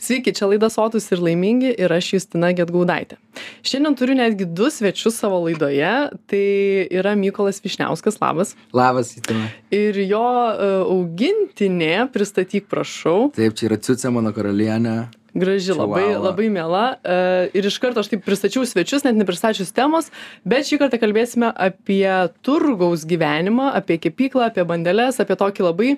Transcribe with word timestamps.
Sveiki, 0.00 0.32
čia 0.32 0.46
laida 0.48 0.70
Sotus 0.72 1.10
ir 1.12 1.20
laimingi 1.20 1.74
ir 1.76 1.92
aš 1.92 2.14
Justina 2.14 2.48
Getgaudaitė. 2.56 3.18
Šiandien 3.68 3.96
turiu 4.00 4.14
netgi 4.16 4.46
du 4.48 4.70
svečius 4.72 5.18
savo 5.20 5.42
laidoje. 5.44 5.90
Tai 6.30 6.40
yra 6.88 7.12
Mykolas 7.20 7.60
Višniauskas, 7.60 8.16
labas. 8.22 8.54
Labas, 8.72 9.12
Justina. 9.18 9.50
Ir 9.76 9.98
jo 10.08 10.22
e, 10.24 10.70
augintinė, 10.88 12.06
pristatyk 12.14 12.70
prašau. 12.72 13.28
Taip, 13.36 13.52
čia 13.60 13.68
yra 13.68 13.76
Ciucė, 13.76 14.08
mano 14.14 14.32
karalienė. 14.32 14.96
Graži, 15.30 15.70
labai, 15.76 16.00
Chihuahua. 16.08 16.22
labai 16.30 16.46
miela. 16.50 16.84
E, 17.04 17.18
Ir 17.60 17.68
iš 17.68 17.76
karto 17.78 18.00
aš 18.02 18.08
taip 18.10 18.24
pristačiau 18.26 18.64
svečius, 18.66 19.04
net 19.06 19.14
nepristačius 19.20 19.68
temos, 19.76 20.08
bet 20.48 20.64
šį 20.66 20.80
kartą 20.80 20.98
kalbėsime 20.98 21.52
apie 21.54 22.08
turgaus 22.46 23.04
gyvenimą, 23.06 23.68
apie 23.78 24.00
kepyklą, 24.02 24.48
apie 24.48 24.64
bandelės, 24.66 25.20
apie 25.22 25.36
tokį 25.38 25.68
labai, 25.68 25.92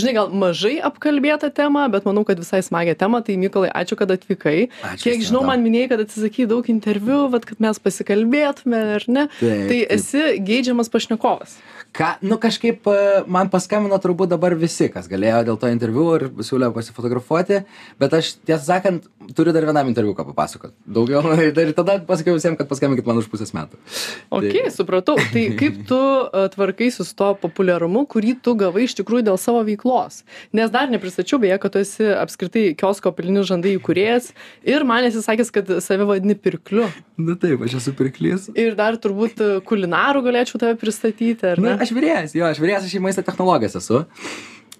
žinai, 0.00 0.14
gal 0.16 0.32
mažai 0.32 0.76
apkalbėtą 0.88 1.50
temą, 1.54 1.86
bet 1.92 2.08
manau, 2.08 2.24
kad 2.28 2.40
visai 2.40 2.62
smagią 2.64 2.96
temą. 2.98 3.22
Tai 3.26 3.38
Mykolai, 3.40 3.70
ačiū, 3.70 3.98
kad 3.98 4.12
atvykai. 4.14 4.68
Ačiū, 4.92 5.04
Kiek 5.06 5.24
žinau, 5.28 5.44
man 5.48 5.64
minėjai, 5.64 5.92
kad 5.94 6.04
atsisakai 6.06 6.48
daug 6.50 6.68
interviu, 6.72 7.24
vat, 7.32 7.48
kad 7.48 7.62
mes 7.62 7.80
pasikalbėtume, 7.82 8.82
ar 8.98 9.08
ne? 9.08 9.26
Taip, 9.38 9.66
tai 9.70 9.80
taip. 9.80 9.96
esi 9.98 10.26
geidžiamas 10.46 10.92
pašnekovas. 10.92 11.58
Ką, 11.96 12.10
nu 12.28 12.36
kažkaip 12.36 12.84
e, 12.92 12.96
man 13.30 13.48
paskambino 13.48 13.96
turbūt 14.02 14.28
dabar 14.28 14.52
visi, 14.58 14.90
kas 14.92 15.06
galėjo 15.08 15.38
dėl 15.46 15.56
to 15.60 15.70
interviu 15.72 16.04
ir 16.18 16.24
siūlė 16.44 16.68
pasifotografuoti, 16.74 17.62
bet 18.02 18.16
aš 18.18 18.34
tiesą 18.42 18.66
sakant 18.66 19.06
turiu 19.36 19.54
dar 19.56 19.64
vienam 19.64 19.88
interviu 19.88 20.12
ką 20.16 20.26
papasakot. 20.28 20.74
Daugiau 20.84 21.32
ir 21.46 21.72
tada 21.76 21.96
pasakiau 22.04 22.36
visiems, 22.36 22.58
kad 22.60 22.68
paskambinkit 22.68 23.08
man 23.08 23.22
už 23.22 23.30
pusės 23.32 23.54
metų. 23.56 23.80
Ok, 24.28 24.58
supratau. 24.74 25.16
Tai 25.32 25.44
kaip 25.56 25.78
tu 25.88 25.96
uh, 25.96 26.44
tvarkaisi 26.52 27.06
su 27.06 27.16
to 27.16 27.30
populiarumu, 27.40 28.04
kurį 28.12 28.36
tu 28.44 28.56
gavai 28.60 28.84
iš 28.90 28.98
tikrųjų 29.00 29.30
dėl 29.30 29.40
savo 29.40 29.64
veiklos? 29.86 30.24
Nes 30.52 30.70
dar 30.70 30.90
nepristačiau 30.90 31.38
beje, 31.40 31.58
kad 31.58 31.72
tu 31.72 31.78
esi 31.78 32.06
apskritai 32.16 32.74
kiosko 32.78 33.12
pilinių 33.14 33.44
žandai 33.46 33.76
įkūrėjas 33.76 34.32
ir 34.66 34.84
man 34.84 35.04
esi 35.06 35.22
sakęs, 35.22 35.52
kad 35.54 35.70
save 35.82 36.06
vadini 36.08 36.34
pirkliu. 36.34 36.88
Na 37.16 37.36
taip, 37.36 37.62
aš 37.62 37.78
esu 37.80 37.94
pirklys. 37.96 38.50
Ir 38.56 38.76
dar 38.78 38.98
turbūt 38.98 39.40
kulinarų 39.66 40.24
galėčiau 40.26 40.60
tave 40.60 40.76
pristatyti, 40.80 41.46
ar 41.46 41.62
Na, 41.62 41.74
ne? 41.74 41.78
aš 41.82 41.94
vyrėjas, 41.96 42.36
jo, 42.36 42.46
aš 42.46 42.60
vyrėjas, 42.62 42.86
aš 42.88 42.98
į 42.98 43.02
maisto 43.04 43.24
technologijas 43.26 43.78
esu. 43.80 44.04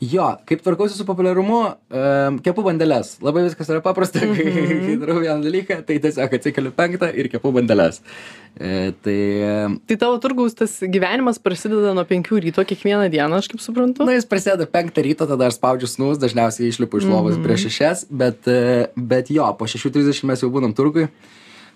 Jo, 0.01 0.27
kaip 0.45 0.61
tvarkausi 0.61 0.93
su 0.99 1.07
populiarumu, 1.09 1.59
um, 1.89 2.35
kepu 2.45 2.61
bandelės. 2.67 3.15
Labai 3.25 3.47
viskas 3.47 3.71
yra 3.73 3.81
paprasta, 3.85 4.21
kai, 4.21 4.45
kai 4.85 4.97
darau 5.01 5.17
vieną 5.23 5.39
dalyką, 5.45 5.79
tai 5.89 5.97
tiesiog 6.05 6.35
atsikeliu 6.37 6.73
penktą 6.77 7.09
ir 7.17 7.31
kepu 7.33 7.53
bandelės. 7.57 8.03
E, 8.61 8.93
tai, 9.05 9.17
Tai 9.89 9.97
tavo 10.01 10.19
turgaus 10.21 10.57
tas 10.57 10.75
gyvenimas 10.85 11.41
prasideda 11.41 11.95
nuo 11.97 12.05
penkių 12.09 12.43
ryto 12.45 12.65
kiekvieną 12.69 13.09
dieną, 13.13 13.41
aš 13.41 13.49
kaip 13.53 13.65
suprantu. 13.65 14.05
Na, 14.05 14.19
jis 14.19 14.29
prasideda 14.29 14.69
penktą 14.69 15.05
ryto, 15.07 15.29
tada 15.31 15.49
aš 15.49 15.57
spaudžiu 15.57 15.89
snus, 15.89 16.21
dažniausiai 16.21 16.69
išlipu 16.69 17.01
iš 17.01 17.09
lovos 17.09 17.41
prieš 17.41 17.69
šešias, 17.71 18.05
bet, 18.13 18.45
e, 18.53 18.91
bet 18.97 19.33
jo, 19.33 19.49
po 19.57 19.69
6.30 19.71 20.29
mes 20.29 20.45
jau 20.45 20.53
būnam 20.53 20.77
turgui 20.77 21.09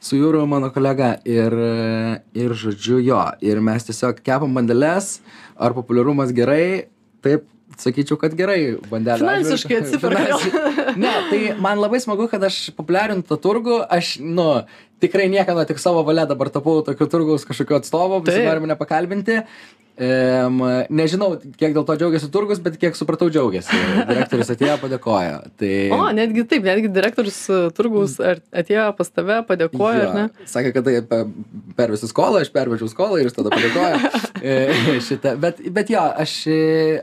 su 0.01 0.17
Jūru, 0.17 0.43
mano 0.49 0.71
kolega, 0.73 1.15
ir, 1.29 1.53
e, 1.53 2.21
ir 2.41 2.53
žodžiu 2.57 3.01
jo, 3.05 3.21
ir 3.45 3.61
mes 3.65 3.89
tiesiog 3.89 4.21
kepam 4.25 4.57
bandeles, 4.57 5.19
ar 5.61 5.77
populiarumas 5.77 6.33
gerai, 6.37 6.89
taip, 7.25 7.45
sakyčiau, 7.79 8.19
kad 8.21 8.35
gerai 8.39 8.77
bandelė. 8.91 9.23
Finansiškai 9.23 9.81
atsiperka. 9.83 10.39
Ne, 11.01 11.13
tai 11.31 11.41
man 11.63 11.81
labai 11.81 12.01
smagu, 12.03 12.27
kad 12.31 12.43
aš 12.49 12.71
populiarinu 12.77 13.23
tą 13.27 13.39
turgų, 13.41 13.81
aš, 13.87 14.17
nu, 14.25 14.49
tikrai 15.03 15.29
niekada 15.33 15.67
tik 15.69 15.81
savo 15.83 16.03
valia 16.07 16.27
dabar 16.29 16.51
tapau 16.53 16.81
tokiu 16.87 17.09
turgaus 17.11 17.47
kažkokiu 17.49 17.79
atstovu, 17.81 18.21
visi 18.27 18.41
Taip. 18.41 18.49
nori 18.51 18.65
Ehm, 20.01 20.61
nežinau, 20.89 21.34
kiek 21.61 21.75
dėl 21.77 21.84
to 21.84 21.97
džiaugiasi 22.01 22.31
turgus, 22.33 22.61
bet 22.65 22.79
kiek 22.81 22.97
supratau, 22.97 23.29
džiaugiasi. 23.33 23.77
Direktorius 24.09 24.53
atėjo, 24.55 24.79
padėkojo. 24.81 25.41
Tai... 25.61 25.73
O, 25.93 25.98
netgi 26.17 26.47
taip, 26.48 26.65
netgi 26.65 26.89
direktorius 26.95 27.41
turgaus 27.77 28.17
ar 28.25 28.41
atėjo 28.62 28.87
pas 28.97 29.12
tave, 29.12 29.41
padėkojo, 29.48 30.01
Jo? 30.01 30.27
Sakė, 30.48 30.73
kad 30.75 30.87
tai 30.87 30.95
pe- 31.06 31.25
pervesiu 31.77 32.09
skolą, 32.11 32.41
aš 32.45 32.51
pervežiau 32.55 32.89
skolą 32.91 33.21
ir 33.21 33.28
jis 33.28 33.37
tada 33.37 33.53
padėkojo. 33.53 34.01
E, 34.41 35.00
šitą. 35.05 35.34
Bet, 35.37 35.59
bet 35.69 35.91
jo, 35.93 36.00
aš, 36.00 36.34
e, 36.49 36.61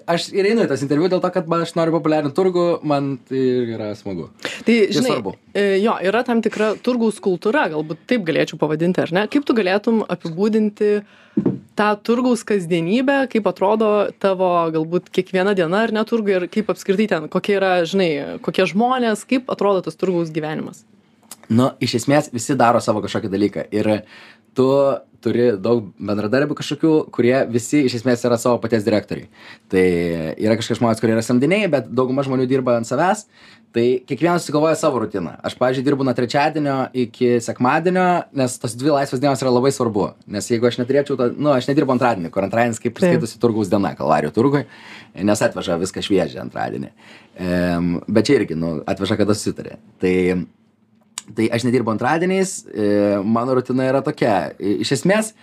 aš 0.10 0.32
ir 0.34 0.48
einu 0.50 0.64
į 0.66 0.70
tas 0.72 0.82
interviu 0.82 1.06
dėl 1.12 1.22
to, 1.22 1.30
kad 1.36 1.46
man, 1.52 1.62
aš 1.68 1.76
noriu 1.78 1.94
populiarinti 1.94 2.34
turgų, 2.34 2.64
man 2.88 3.12
tai 3.30 3.44
yra 3.76 3.92
smagu. 4.00 4.32
Tai, 4.66 4.78
žinai, 4.90 5.12
svarbu. 5.12 5.36
e, 5.54 5.68
jo, 5.84 5.94
yra 6.10 6.24
tam 6.26 6.42
tikra 6.42 6.72
turgaus 6.82 7.22
kultūra, 7.22 7.68
galbūt 7.76 8.02
taip 8.10 8.26
galėčiau 8.26 8.58
pavadinti, 8.58 9.04
ar 9.06 9.14
ne? 9.14 9.28
Kaip 9.30 9.46
tu 9.46 9.54
galėtum 9.58 10.02
apibūdinti 10.10 10.90
tą 11.78 11.92
turgaus 12.02 12.42
kasdienybę, 12.88 13.28
kaip 13.30 13.48
atrodo 13.48 14.08
tavo 14.20 14.70
galbūt 14.72 15.10
kiekviena 15.12 15.54
diena 15.56 15.84
ar 15.84 15.92
neturgai 15.92 16.36
ir 16.38 16.48
kaip 16.48 16.70
apskritai 16.70 17.08
ten, 17.08 17.28
kokie 17.30 17.58
yra, 17.58 17.86
žinai, 17.86 18.40
kokie 18.42 18.66
žmonės, 18.66 19.26
kaip 19.28 19.50
atrodo 19.50 19.82
tas 19.82 19.96
turgaus 19.96 20.32
gyvenimas. 20.32 20.86
Nu, 21.50 21.72
iš 21.80 22.04
esmės 22.04 22.32
visi 22.34 22.56
daro 22.56 22.80
savo 22.80 23.02
kažkokį 23.02 23.30
dalyką. 23.32 23.68
Ir 23.72 24.04
tu 24.56 24.68
turi 25.24 25.50
daug 25.62 25.90
bendradarbių 25.98 26.58
kažkokių, 26.58 26.94
kurie 27.14 27.36
visi 27.52 27.84
iš 27.88 28.00
esmės 28.00 28.26
yra 28.28 28.38
savo 28.42 28.60
paties 28.64 28.86
direktoriai. 28.86 29.30
Tai 29.72 29.86
yra 30.36 30.58
kažkokie 30.60 30.80
žmonės, 30.82 31.02
kurie 31.04 31.16
yra 31.16 31.24
samdiniai, 31.26 31.70
bet 31.72 31.92
dauguma 31.94 32.26
žmonių 32.28 32.48
dirba 32.50 32.78
ant 32.78 32.90
savęs. 32.90 33.26
Tai 33.76 33.84
kiekvienas 34.08 34.46
susigalvoja 34.46 34.78
savo 34.80 35.02
rutiną. 35.04 35.36
Aš, 35.46 35.58
pavyzdžiui, 35.60 35.84
dirbu 35.86 36.06
nuo 36.08 36.14
trečiadienio 36.18 36.78
iki 36.98 37.34
sekmadienio, 37.44 38.06
nes 38.40 38.56
tos 38.62 38.74
dvi 38.80 38.94
laisvės 38.94 39.22
dienos 39.22 39.44
yra 39.44 39.52
labai 39.52 39.74
svarbu. 39.76 40.08
Nes 40.34 40.48
jeigu 40.50 40.70
aš 40.70 40.80
neturėčiau, 40.80 41.18
to, 41.20 41.28
nu, 41.36 41.52
aš 41.54 41.68
nedirbu 41.70 41.94
antradienį, 41.98 42.32
kur 42.34 42.48
antradienis 42.48 42.80
kaip 42.82 42.96
priskaitosi 42.98 43.42
turgaus 43.44 43.70
diena, 43.70 43.92
kalvarijų 44.00 44.32
turgui, 44.34 44.64
nes 45.30 45.44
atveža 45.46 45.78
viską 45.84 46.06
šviežią 46.08 46.42
antradienį. 46.46 46.94
Ehm, 47.44 47.92
bet 48.08 48.30
čia 48.30 48.40
irgi, 48.40 48.58
nu, 48.58 48.78
atveža, 48.88 49.20
kada 49.20 49.36
susitarė. 49.38 49.78
Tai 50.02 50.16
tai 51.36 51.50
aš 51.54 51.66
nedirbu 51.68 51.92
antradieniais, 51.92 52.62
e, 52.72 53.18
mano 53.24 53.58
rutina 53.58 53.88
yra 53.90 54.04
tokia. 54.06 54.54
E, 54.60 54.78
Iš 54.86 54.94
esmės, 55.00 55.34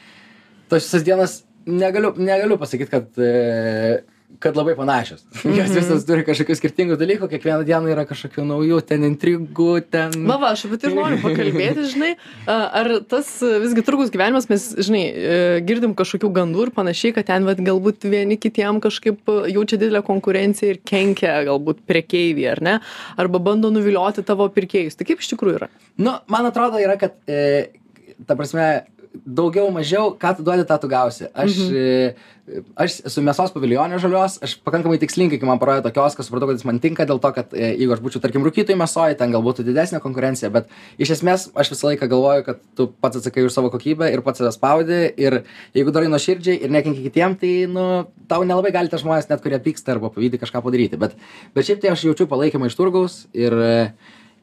tos 0.70 0.86
visas 0.86 1.04
dienas 1.06 1.36
negaliu, 1.66 2.14
negaliu 2.16 2.58
pasakyti, 2.60 2.90
kad, 2.92 3.10
e, 3.18 4.04
kad 4.42 4.56
labai 4.56 4.74
panašios. 4.76 5.22
Jos 5.58 5.72
visos 5.74 6.06
turi 6.08 6.24
kažkokių 6.26 6.56
skirtingų 6.58 6.98
dalykų, 7.00 7.28
kiekvieną 7.32 7.64
dieną 7.66 7.92
yra 7.92 8.04
kažkokių 8.08 8.44
naujų, 8.48 8.80
ten 8.88 9.06
intrigų, 9.06 9.68
ten... 9.92 10.16
Va, 10.28 10.38
va, 10.42 10.52
aš 10.54 10.66
apie 10.68 10.78
tai 10.82 10.90
ir 10.90 10.96
noriu 10.98 11.20
pakalbėti, 11.22 11.86
žinai, 11.94 12.10
ar 12.50 12.90
tas 13.10 13.30
visgi 13.42 13.84
turgus 13.86 14.12
gyvenimas, 14.14 14.48
mes, 14.50 14.66
žinai, 14.86 15.04
e, 15.04 15.38
girdim 15.66 15.94
kažkokių 15.98 16.32
gandų 16.40 16.68
ir 16.68 16.74
panašiai, 16.76 17.14
kad 17.16 17.28
ten 17.30 17.48
vat, 17.48 17.62
galbūt 17.64 18.08
vieni 18.10 18.38
kitiem 18.40 18.80
kažkaip 18.84 19.30
jaučia 19.52 19.78
didelę 19.80 20.04
konkurenciją 20.06 20.74
ir 20.74 20.82
kenkia 20.86 21.36
galbūt 21.48 21.84
prekeiviai, 21.88 22.50
ar 22.56 22.64
ne, 22.64 22.74
arba 23.20 23.42
bando 23.42 23.72
nuvilioti 23.74 24.26
tavo 24.26 24.48
pirkėjus. 24.52 24.98
Tai 24.98 25.08
kaip 25.08 25.22
iš 25.22 25.32
tikrųjų 25.34 25.60
yra? 25.62 25.70
Nu, 26.00 26.18
man 26.32 26.50
atrodo, 26.50 26.80
yra, 26.82 26.98
kad, 27.00 27.16
e, 27.30 27.70
ta 28.26 28.36
prasme, 28.38 28.68
daugiau 29.22 29.70
mažiau, 29.74 30.12
ką 30.18 30.36
tu 30.36 30.44
duodi, 30.46 30.66
tą 30.66 30.78
tu 30.82 30.88
gausi. 30.90 31.28
Aš, 31.30 31.56
e, 31.70 32.14
aš 32.80 32.96
esu 33.08 33.22
mėsos 33.24 33.52
paviljonė 33.54 34.00
žalios, 34.02 34.36
aš 34.44 34.56
pakankamai 34.66 34.98
tikslingai, 35.00 35.38
kai 35.40 35.48
man 35.48 35.60
parodė 35.62 35.84
tokios, 35.86 36.16
kad 36.18 36.26
supratau, 36.26 36.50
kad 36.50 36.58
jis 36.58 36.66
man 36.68 36.80
tinka 36.82 37.06
dėl 37.08 37.20
to, 37.22 37.30
kad 37.36 37.54
e, 37.54 37.70
jeigu 37.78 37.94
aš 37.94 38.02
būčiau, 38.04 38.22
tarkim, 38.24 38.44
rūkytojai 38.46 38.78
mėsoji, 38.80 39.18
ten 39.20 39.34
galbūt 39.34 39.60
būtų 39.60 39.66
didesnė 39.68 40.00
konkurencija, 40.02 40.50
bet 40.54 40.70
iš 40.98 41.14
esmės 41.18 41.46
aš 41.54 41.72
visą 41.74 41.92
laiką 41.92 42.10
galvoju, 42.10 42.46
kad 42.48 42.62
tu 42.76 42.88
pats 43.00 43.20
atsakai 43.20 43.46
už 43.46 43.54
savo 43.54 43.70
kokybę 43.72 44.10
ir 44.10 44.24
pats 44.26 44.42
save 44.42 44.52
spaudi 44.56 45.00
ir 45.20 45.42
jeigu 45.76 45.94
darai 45.94 46.10
nuoširdžiai 46.10 46.58
ir 46.64 46.74
nekenki 46.74 47.06
kitiem, 47.06 47.38
tai, 47.38 47.54
nu, 47.70 47.88
tau 48.30 48.42
nelabai 48.42 48.74
gali 48.74 48.90
tie 48.90 49.00
žmonės 49.00 49.30
net, 49.30 49.42
kurie 49.44 49.60
pyksta 49.62 49.94
arba 49.94 50.10
pavydį 50.14 50.42
kažką 50.42 50.64
padaryti. 50.64 51.00
Bet, 51.00 51.14
bet 51.54 51.68
šiaip 51.68 51.84
tai 51.84 51.94
aš 51.94 52.08
jaučiu 52.08 52.26
palaikymą 52.30 52.70
iš 52.70 52.78
turgaus 52.78 53.20
ir, 53.36 53.54
e, 53.54 53.76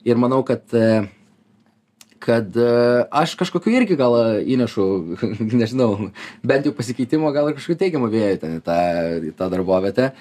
ir 0.07 0.21
manau, 0.21 0.45
kad 0.47 0.63
kad 2.21 2.55
e, 2.57 2.69
aš 3.21 3.33
kažkokiu 3.39 3.73
irgi 3.79 3.97
gal 3.99 4.15
įnešu, 4.41 4.85
nežinau, 5.61 6.11
bent 6.45 6.69
jau 6.69 6.75
pasikeitimo, 6.77 7.33
gal 7.35 7.49
ir 7.49 7.57
kažkokiu 7.57 7.81
teigiamu 7.81 8.11
vėjų 8.13 8.39
ten 8.43 8.55
į 8.59 8.63
tą, 8.65 8.79
į 9.31 9.35
tą 9.39 9.51
darbovietę. 9.53 10.11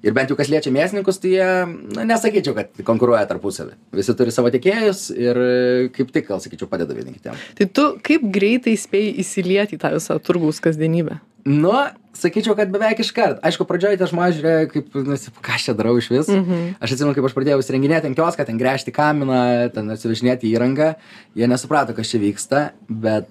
Ir 0.00 0.14
bent 0.16 0.30
jau 0.32 0.36
kas 0.38 0.48
liečia 0.48 0.70
mėsininkus, 0.72 1.18
tai 1.20 1.34
jie, 1.34 1.48
na, 1.92 2.06
nesakyčiau, 2.08 2.54
kad 2.56 2.78
konkuruoja 2.88 3.26
tarpusavį. 3.28 3.74
Visi 3.98 4.14
turi 4.16 4.32
savo 4.32 4.48
tiekėjus 4.52 5.10
ir 5.12 5.40
e, 5.44 5.50
kaip 5.92 6.14
tik, 6.14 6.30
gal 6.30 6.40
sakyčiau, 6.40 6.70
padeda 6.70 6.96
vieni 6.96 7.12
kitiem. 7.18 7.36
Tai 7.58 7.66
tu 7.76 7.84
kaip 8.06 8.24
greitai 8.32 8.78
spėjai 8.80 9.18
įsilieti 9.20 9.76
į 9.76 9.82
tą 9.82 9.92
visą 9.98 10.16
turgaus 10.24 10.62
kasdienybę? 10.64 11.20
Nu, 11.44 11.72
sakyčiau, 12.12 12.56
kad 12.58 12.68
beveik 12.72 12.98
iškart. 13.00 13.38
Aišku, 13.46 13.64
pradžioje 13.68 13.96
tie 14.00 14.06
žmonės 14.10 14.36
žiūrėjo, 14.36 14.66
kaip, 14.74 14.96
nu, 15.06 15.16
ką 15.40 15.54
aš 15.56 15.68
čia 15.68 15.74
darau 15.78 15.94
iš 15.96 16.10
vis. 16.12 16.28
Mhm. 16.28 16.74
Aš 16.82 16.96
atsimenu, 16.96 17.14
kaip 17.16 17.28
aš 17.30 17.36
pradėjau 17.36 17.62
įsirenginėti 17.62 18.10
ant 18.10 18.18
kioską, 18.18 18.44
ten 18.48 18.58
gręžti 18.60 18.92
kaminą, 18.92 19.70
ten 19.72 19.88
atsivežinėti 19.94 20.50
įrangą. 20.52 20.94
Jie 21.38 21.48
nesuprato, 21.48 21.94
kas 21.96 22.10
čia 22.12 22.20
vyksta, 22.20 22.62
bet, 22.88 23.30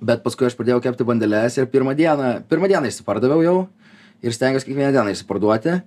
bet 0.00 0.22
paskui 0.26 0.48
aš 0.50 0.56
pradėjau 0.58 0.82
kepti 0.84 1.06
bandelės 1.08 1.56
ir 1.58 1.70
pirmą 1.72 1.94
dieną, 1.98 2.34
pirmą 2.50 2.68
dieną 2.70 2.90
išsipardaviau 2.92 3.42
jau 3.46 3.56
ir 4.22 4.34
stengiuosi 4.34 4.66
kiekvieną 4.68 4.92
dieną 4.94 5.14
išsiparduoti. 5.14 5.78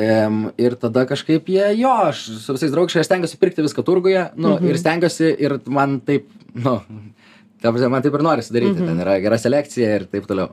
Em, 0.00 0.44
ir 0.60 0.76
tada 0.80 1.02
kažkaip 1.04 1.48
jie, 1.50 1.64
jo, 1.80 1.90
aš 2.08 2.20
su 2.44 2.54
visais 2.54 2.70
draugais, 2.72 2.94
aš 2.96 3.08
stengiuosi 3.08 3.38
pirkti 3.42 3.64
viską 3.66 3.82
turguje, 3.84 4.22
nu, 4.38 4.54
Mhm. 4.56 4.68
ir 4.70 4.78
stengiuosi, 4.78 5.32
ir 5.38 5.58
man 5.66 5.98
taip, 6.00 6.28
nu, 6.54 6.80
ta 7.60 7.70
prasme, 7.72 7.90
man 7.92 8.02
taip 8.04 8.16
ir 8.18 8.24
nori 8.26 8.44
sudaryti, 8.46 8.80
ten 8.80 9.00
yra 9.04 9.18
gera 9.22 9.38
selekcija 9.40 9.94
ir 10.00 10.08
taip 10.10 10.26
toliau. 10.30 10.52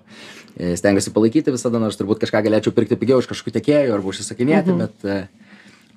E, 0.58 0.76
Stengiuosi 0.80 1.14
palaikyti 1.16 1.54
visada, 1.56 1.80
nors 1.82 2.00
turbūt 2.00 2.24
kažką 2.24 2.44
galėčiau 2.48 2.74
pirkti 2.76 2.98
pigiau 3.00 3.22
iš 3.24 3.30
kažkokių 3.32 3.58
tiekėjų 3.60 3.98
arba 3.98 4.14
užsisakinėti, 4.14 4.78
bet, 4.80 5.06
e, 5.06 5.20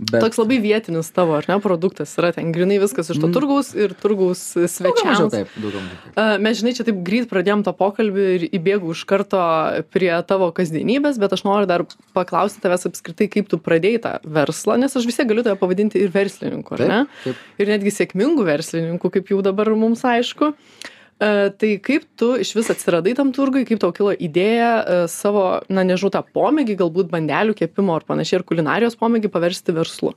Bet, 0.00 0.22
Toks 0.24 0.38
labai 0.40 0.56
vietinis 0.64 1.10
tavo, 1.12 1.34
ar 1.36 1.44
ne, 1.44 1.58
produktas 1.60 2.14
yra 2.16 2.30
ten 2.32 2.54
grinai 2.56 2.78
viskas 2.80 3.10
iš 3.12 3.18
to 3.20 3.28
turgaus 3.34 3.74
ir 3.76 3.92
turgaus 4.00 4.40
Daugiau 4.56 5.04
mažiau 5.04 5.28
svečiams. 5.28 5.34
daugiau 5.60 5.82
taip. 5.84 6.14
A, 6.16 6.38
Mes, 6.40 6.56
žinai, 6.56 6.72
čia 6.72 6.86
taip 6.88 7.02
greit 7.04 7.28
pradėjom 7.28 7.60
tą 7.66 7.74
pokalbį 7.76 8.24
ir 8.38 8.46
įbėgau 8.48 8.94
iš 8.94 9.02
karto 9.10 9.42
prie 9.92 10.08
tavo 10.24 10.48
kasdienybės, 10.56 11.20
bet 11.20 11.34
aš 11.36 11.44
noriu 11.44 11.68
dar 11.68 11.84
paklausti 12.16 12.62
tavęs 12.64 12.88
apskritai, 12.88 13.28
kaip 13.34 13.50
tu 13.52 13.60
pradėjai 13.60 14.00
tą 14.06 14.14
verslą, 14.24 14.78
nes 14.80 14.96
aš 14.96 15.04
vis 15.04 15.20
tiek 15.20 15.28
galiu 15.28 15.44
tave 15.44 15.60
pavadinti 15.60 16.00
ir 16.00 16.08
verslininku, 16.16 16.78
ar 16.78 16.80
Taip, 16.80 16.94
ne? 16.94 17.02
taip. 17.26 17.44
Ir 17.60 17.74
netgi 17.74 17.92
sėkmingų 17.98 18.48
verslininkų, 18.48 19.12
kaip 19.18 19.34
jau 19.34 19.42
dabar 19.44 19.68
mums 19.76 20.00
aišku. 20.08 20.54
E, 21.20 21.50
Tai 21.60 21.70
kaip 21.84 22.06
tu 22.16 22.32
iš 22.40 22.54
vis 22.56 22.70
atsiradai 22.72 23.12
tam 23.18 23.34
turgui, 23.36 23.66
kaip 23.68 23.82
tau 23.82 23.92
kilo 23.96 24.14
idėja 24.16 24.72
e, 24.80 24.98
savo, 25.12 25.44
na 25.68 25.84
nežinau, 25.84 26.12
tą 26.14 26.24
pomėgį, 26.36 26.78
galbūt 26.80 27.12
bandelių 27.12 27.56
kepimo 27.58 27.96
ar 27.98 28.06
panašiai, 28.08 28.40
ar 28.40 28.46
kulinarijos 28.48 28.96
pomėgį 29.00 29.32
paversti 29.32 29.76
verslu? 29.76 30.14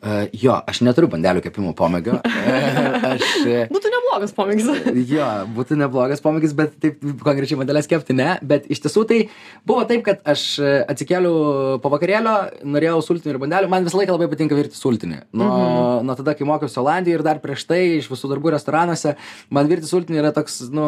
Uh, 0.00 0.24
jo, 0.32 0.54
aš 0.64 0.78
neturiu 0.80 1.10
bandelių 1.12 1.42
kepimo 1.44 1.74
pomėgio. 1.76 2.14
aš, 2.24 3.24
e, 3.44 3.66
Būtų 3.74 3.90
neblogas 4.10 4.34
pomėgis. 4.34 4.68
jo, 5.14 5.28
būtų 5.54 5.78
neblogas 5.78 6.22
pomėgis, 6.24 6.54
bet 6.56 6.74
taip 6.82 7.00
konkrečiai 7.22 7.58
bandelės 7.60 7.88
kepti 7.90 8.16
ne. 8.16 8.38
Bet 8.42 8.66
iš 8.70 8.82
tiesų 8.84 9.04
tai 9.08 9.20
buvo 9.66 9.84
taip, 9.88 10.02
kad 10.06 10.20
aš 10.28 10.44
e, 10.58 10.72
atsikėliau 10.90 11.78
po 11.82 11.92
vakarėlio, 11.92 12.34
norėjau 12.64 13.00
sultinių 13.06 13.34
ir 13.34 13.40
bandelių. 13.44 13.70
Man 13.70 13.86
visą 13.86 14.00
laiką 14.00 14.16
labai 14.16 14.30
patinka 14.32 14.58
virti 14.58 14.78
sultinį. 14.78 15.22
Nuo, 15.32 15.50
mhm. 15.50 16.06
nuo 16.08 16.18
tada, 16.18 16.34
kai 16.34 16.48
mokiausi 16.48 16.80
Olandijoje 16.82 17.20
ir 17.20 17.26
dar 17.26 17.42
prieš 17.42 17.66
tai 17.70 17.82
iš 17.98 18.10
visų 18.10 18.32
darbų 18.34 18.54
restoranuose, 18.56 19.16
man 19.54 19.70
virti 19.70 19.90
sultinį 19.90 20.22
yra 20.24 20.34
toks, 20.36 20.62
nu, 20.74 20.86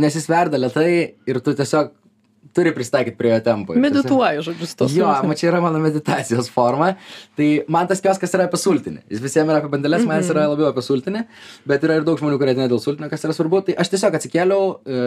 nesisverda 0.00 0.60
lietai 0.60 0.90
ir 1.30 1.42
tu 1.44 1.56
tiesiog 1.58 1.94
turi 2.56 2.72
pristaikyti 2.74 3.16
prie 3.18 3.32
jo 3.32 3.40
tempo. 3.44 3.74
Medituoju, 3.78 4.44
žodžiu, 4.46 4.68
su 4.68 4.76
to. 4.78 4.88
Jo, 4.94 5.10
ma 5.26 5.36
čia 5.38 5.50
yra 5.50 5.60
mano 5.62 5.80
meditacijos 5.82 6.50
forma. 6.52 6.92
Tai 7.38 7.48
man 7.70 7.90
tas 7.90 8.02
kioskas 8.04 8.34
yra 8.36 8.46
apie 8.48 8.60
sultinį. 8.60 9.04
Jis 9.12 9.22
visiems 9.24 9.52
yra 9.52 9.60
apie 9.62 9.72
bandelės, 9.72 10.06
man 10.08 10.22
jis 10.22 10.32
yra 10.34 10.46
labiau 10.50 10.70
apie 10.70 10.84
sultinį. 10.84 11.24
Bet 11.70 11.84
yra 11.86 12.00
ir 12.00 12.06
daug 12.06 12.20
žmonių, 12.20 12.40
kurie 12.40 12.54
ateina 12.54 12.70
dėl 12.70 12.82
sultinio, 12.82 13.10
kas 13.12 13.26
yra 13.26 13.36
svarbu. 13.36 13.62
Tai 13.68 13.76
aš 13.84 13.92
tiesiog 13.94 14.18
atsikėliau, 14.20 14.64
e, 14.86 15.04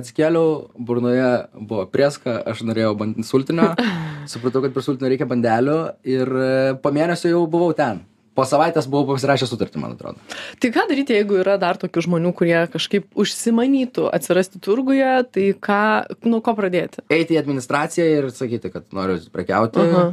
atsikėliau, 0.00 0.48
burnoje 0.90 1.28
buvo 1.60 1.86
prieska, 1.92 2.40
aš 2.54 2.64
norėjau 2.68 2.96
sultinio. 3.26 3.70
Supratau, 4.32 4.64
kad 4.64 4.74
prie 4.74 4.86
sultinio 4.86 5.12
reikia 5.12 5.30
bandelių. 5.30 5.78
Ir 6.16 6.34
e, 6.40 6.50
po 6.82 6.94
mėnesio 6.94 7.32
jau 7.34 7.46
buvau 7.50 7.70
ten. 7.76 8.02
Po 8.34 8.46
savaitės 8.48 8.88
buvau 8.90 9.14
pasirašęs 9.14 9.52
sutartį, 9.52 9.78
man 9.82 9.92
atrodo. 9.94 10.18
Tai 10.62 10.70
ką 10.74 10.86
daryti, 10.90 11.14
jeigu 11.14 11.38
yra 11.38 11.54
dar 11.62 11.78
tokių 11.78 12.02
žmonių, 12.08 12.32
kurie 12.34 12.56
kažkaip 12.72 13.06
užsimanytų 13.14 14.08
atsirasti 14.10 14.62
turguje, 14.64 15.12
tai 15.30 15.52
ką, 15.54 15.82
nuo 16.26 16.40
ko 16.42 16.56
pradėti? 16.58 17.04
Eiti 17.14 17.38
į 17.38 17.42
administraciją 17.44 18.08
ir 18.16 18.32
sakyti, 18.34 18.72
kad 18.74 18.90
noriu 18.96 19.20
prekiauti. 19.34 19.86
Aha. 19.86 20.08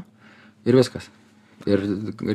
Ir 0.70 0.78
viskas. 0.78 1.10
Ir 1.70 1.84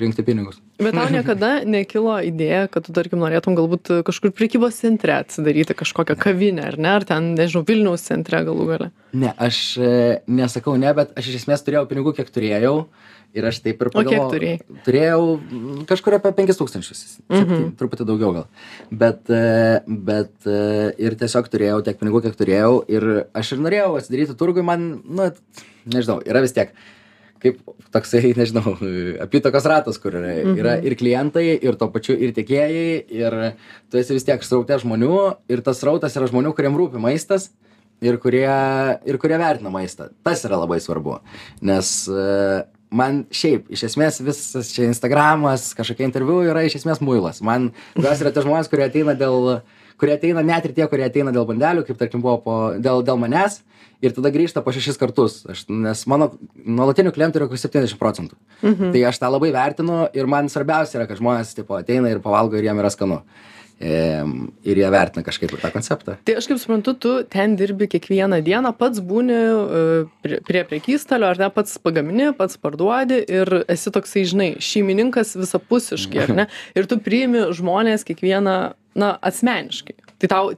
rinkti 0.03 0.25
pinigus. 0.27 0.61
Bet 0.83 0.95
tau 0.97 1.09
niekada 1.13 1.51
nekilo 1.67 2.19
idėja, 2.25 2.67
kad 2.73 2.87
tu, 2.87 2.95
tarkim, 2.97 3.21
norėtum 3.23 3.57
galbūt 3.59 3.91
kažkur 4.07 4.33
prekybos 4.37 4.79
centre 4.83 5.17
atsidaryti 5.17 5.77
kažkokią 5.79 6.19
kavinę, 6.21 6.69
ar 6.73 6.79
ne, 6.79 6.93
ar 7.01 7.07
ten, 7.09 7.33
nežinau, 7.39 7.65
Vilniaus 7.67 8.07
centre 8.07 8.43
galų 8.47 8.69
gale. 8.71 8.89
Ne, 9.17 9.33
aš 9.41 9.61
e, 9.81 9.93
nesakau 10.29 10.77
ne, 10.81 10.93
bet 10.97 11.15
aš 11.17 11.33
iš 11.33 11.43
esmės 11.43 11.65
turėjau 11.67 11.87
pinigų, 11.91 12.17
kiek 12.19 12.33
turėjau. 12.33 12.79
Ir 13.37 13.45
aš 13.45 13.59
taip 13.61 13.83
ir 13.83 13.89
O 13.91 13.91
kiek 13.91 14.07
pagalvojau. 14.07 14.33
turėjai? 14.33 14.81
Turėjau 14.87 15.23
mm, 15.37 15.81
kažkur 15.91 16.15
apie 16.17 16.31
5000, 16.39 17.01
mhm. 17.29 17.65
truputį 17.77 18.07
daugiau 18.09 18.31
gal. 18.33 18.47
Bet, 18.89 19.27
e, 19.29 19.83
bet 19.87 20.49
e, 20.49 20.61
ir 21.05 21.19
tiesiog 21.21 21.51
turėjau 21.53 21.83
tiek 21.85 21.99
pinigų, 22.01 22.23
kiek 22.25 22.39
turėjau. 22.39 22.79
Ir 22.89 23.09
aš 23.37 23.53
ir 23.57 23.65
norėjau 23.67 23.91
atsidaryti 23.99 24.39
turgui, 24.41 24.65
man, 24.65 24.87
nu, 25.05 25.29
nežinau, 25.93 26.23
yra 26.25 26.41
vis 26.47 26.57
tiek 26.57 26.73
kaip 27.43 27.61
toksai, 27.95 28.33
nežinau, 28.39 28.77
apytakos 29.25 29.69
ratas, 29.69 30.01
kur 30.03 30.17
yra, 30.17 30.33
mhm. 30.41 30.57
yra 30.63 30.77
ir 30.81 30.97
klientai, 30.99 31.47
ir 31.57 31.79
to 31.81 31.91
pačiu 31.95 32.17
ir 32.17 32.35
tiekėjai, 32.37 32.97
ir 33.19 33.39
tu 33.91 34.01
esi 34.01 34.17
vis 34.17 34.27
tiek 34.27 34.43
sraute 34.47 34.81
žmonių, 34.83 35.21
ir 35.53 35.65
tas 35.67 35.83
srautas 35.83 36.17
yra 36.19 36.31
žmonių, 36.31 36.55
kuriem 36.57 36.79
rūpi 36.79 37.03
maistas 37.03 37.51
ir 38.05 38.19
kurie, 38.21 38.49
ir 39.09 39.19
kurie 39.21 39.39
vertina 39.41 39.73
maistą. 39.73 40.11
Tas 40.27 40.45
yra 40.49 40.59
labai 40.61 40.79
svarbu, 40.85 41.21
nes 41.65 41.93
e, 42.13 42.27
man 42.97 43.25
šiaip, 43.35 43.71
iš 43.73 43.87
esmės 43.91 44.21
visas 44.25 44.73
čia 44.75 44.87
Instagramas, 44.91 45.71
kažkokie 45.79 46.07
interviu 46.07 46.43
yra 46.47 46.67
iš 46.67 46.81
esmės 46.83 47.01
muilas. 47.05 47.43
Man 47.45 47.71
gas 47.97 48.23
yra 48.25 48.35
tie 48.35 48.45
žmonės, 48.45 48.71
kurie 48.73 48.87
ateina 48.89 49.17
dėl 49.19 49.61
kurie 50.01 50.17
ateina 50.17 50.45
net 50.45 50.69
ir 50.69 50.75
tie, 50.77 50.87
kurie 50.91 51.07
ateina 51.07 51.33
dėl 51.35 51.47
bandelių, 51.49 51.87
kaip 51.87 51.99
tarkim 52.01 52.23
buvo 52.25 52.39
po, 52.45 52.57
dėl, 52.83 53.03
dėl 53.07 53.21
manęs, 53.21 53.61
ir 54.05 54.15
tada 54.17 54.33
grįžta 54.35 54.63
po 54.65 54.75
šešis 54.75 55.01
kartus. 55.01 55.41
Aš, 55.49 55.65
nes 55.73 56.05
mano 56.11 56.33
nuolatinių 56.55 57.13
klientų 57.17 57.41
yra 57.41 57.49
kokius 57.49 57.67
70 57.69 58.01
procentų. 58.01 58.39
Mhm. 58.63 58.93
Tai 58.95 59.05
aš 59.11 59.21
tą 59.23 59.31
labai 59.33 59.53
vertinu 59.57 60.05
ir 60.17 60.31
man 60.31 60.51
svarbiausia 60.53 61.01
yra, 61.01 61.09
kad 61.11 61.21
žmonės 61.21 61.55
tipo, 61.57 61.79
ateina 61.79 62.13
ir 62.13 62.23
pavalgo 62.25 62.59
ir 62.59 62.69
jiem 62.69 62.83
yra 62.83 62.93
skanu. 62.93 63.23
Ir 63.77 64.79
jie 64.81 64.89
vertina 64.89 65.21
kažkaip 65.25 65.53
tą 65.61 65.69
konceptą. 65.75 66.15
Tai 66.25 66.37
aš 66.41 66.47
kaip 66.49 66.61
suprantu, 66.63 66.95
tu 66.97 67.11
ten 67.29 67.59
dirbi 67.61 67.85
kiekvieną 67.93 68.39
dieną, 68.47 68.73
pats 68.79 69.03
būni 69.05 69.37
e, 69.37 69.83
prie, 70.25 70.39
prie 70.49 70.63
prekystalio, 70.71 71.29
ar 71.29 71.41
ne, 71.43 71.51
pats 71.53 71.77
pagamini, 71.85 72.31
pats 72.39 72.57
parduodi 72.57 73.21
ir 73.21 73.53
esi 73.69 73.93
toksai, 73.93 74.25
žinai, 74.33 74.49
šeimininkas 74.65 75.35
visapusiškai, 75.37 76.23
ar 76.25 76.35
ne? 76.39 76.49
Ir 76.79 76.89
tu 76.89 76.97
priimi 77.05 77.51
žmonės 77.57 78.07
kiekvieną, 78.09 78.57
na, 78.97 79.11
asmeniškai. 79.29 79.99
Tai 80.25 80.31
tau 80.33 80.55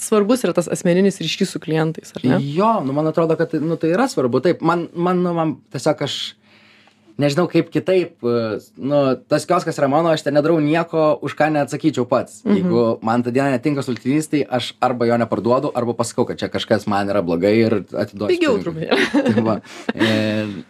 svarbus 0.00 0.46
yra 0.46 0.54
tas 0.56 0.70
asmeninis 0.72 1.20
ryšys 1.20 1.52
su 1.52 1.60
klientais, 1.60 2.14
ar 2.16 2.24
ne? 2.24 2.38
Jo, 2.56 2.78
nu 2.86 2.96
man 2.96 3.12
atrodo, 3.12 3.36
kad 3.36 3.52
nu, 3.60 3.76
tai 3.76 3.92
yra 3.92 4.08
svarbu. 4.08 4.40
Taip, 4.46 4.64
man, 4.64 4.86
man, 4.96 5.20
nu, 5.20 5.34
man 5.36 5.58
tiesiog 5.74 6.00
aš 6.08 6.16
nežinau 7.20 7.46
kaip 7.50 7.70
kitaip, 7.72 8.16
e, 8.26 8.58
nu, 8.80 9.00
tas 9.30 9.46
kioskas 9.48 9.78
yra 9.78 9.88
mano, 9.90 10.10
aš 10.14 10.24
ten 10.26 10.34
nedarau 10.36 10.58
nieko, 10.62 11.14
už 11.24 11.36
ką 11.38 11.50
neatsakyčiau 11.54 12.06
pats. 12.10 12.42
Mhm. 12.42 12.56
Jeigu 12.58 12.84
man 13.06 13.22
tą 13.22 13.32
dieną 13.34 13.52
netinka 13.54 13.84
sultinys, 13.86 14.28
tai 14.30 14.42
aš 14.44 14.72
arba 14.82 15.06
jo 15.08 15.18
neparduodu, 15.22 15.72
arba 15.78 15.94
pasakau, 15.98 16.26
kad 16.28 16.40
čia 16.40 16.50
kažkas 16.52 16.88
man 16.90 17.10
yra 17.12 17.22
blogai 17.22 17.54
ir 17.60 17.78
atiduodu. 17.92 18.32
Pigiau 18.32 18.58
truputį. 18.62 18.88
Tai 19.34 19.44
va. 19.46 19.58
e, 19.94 20.08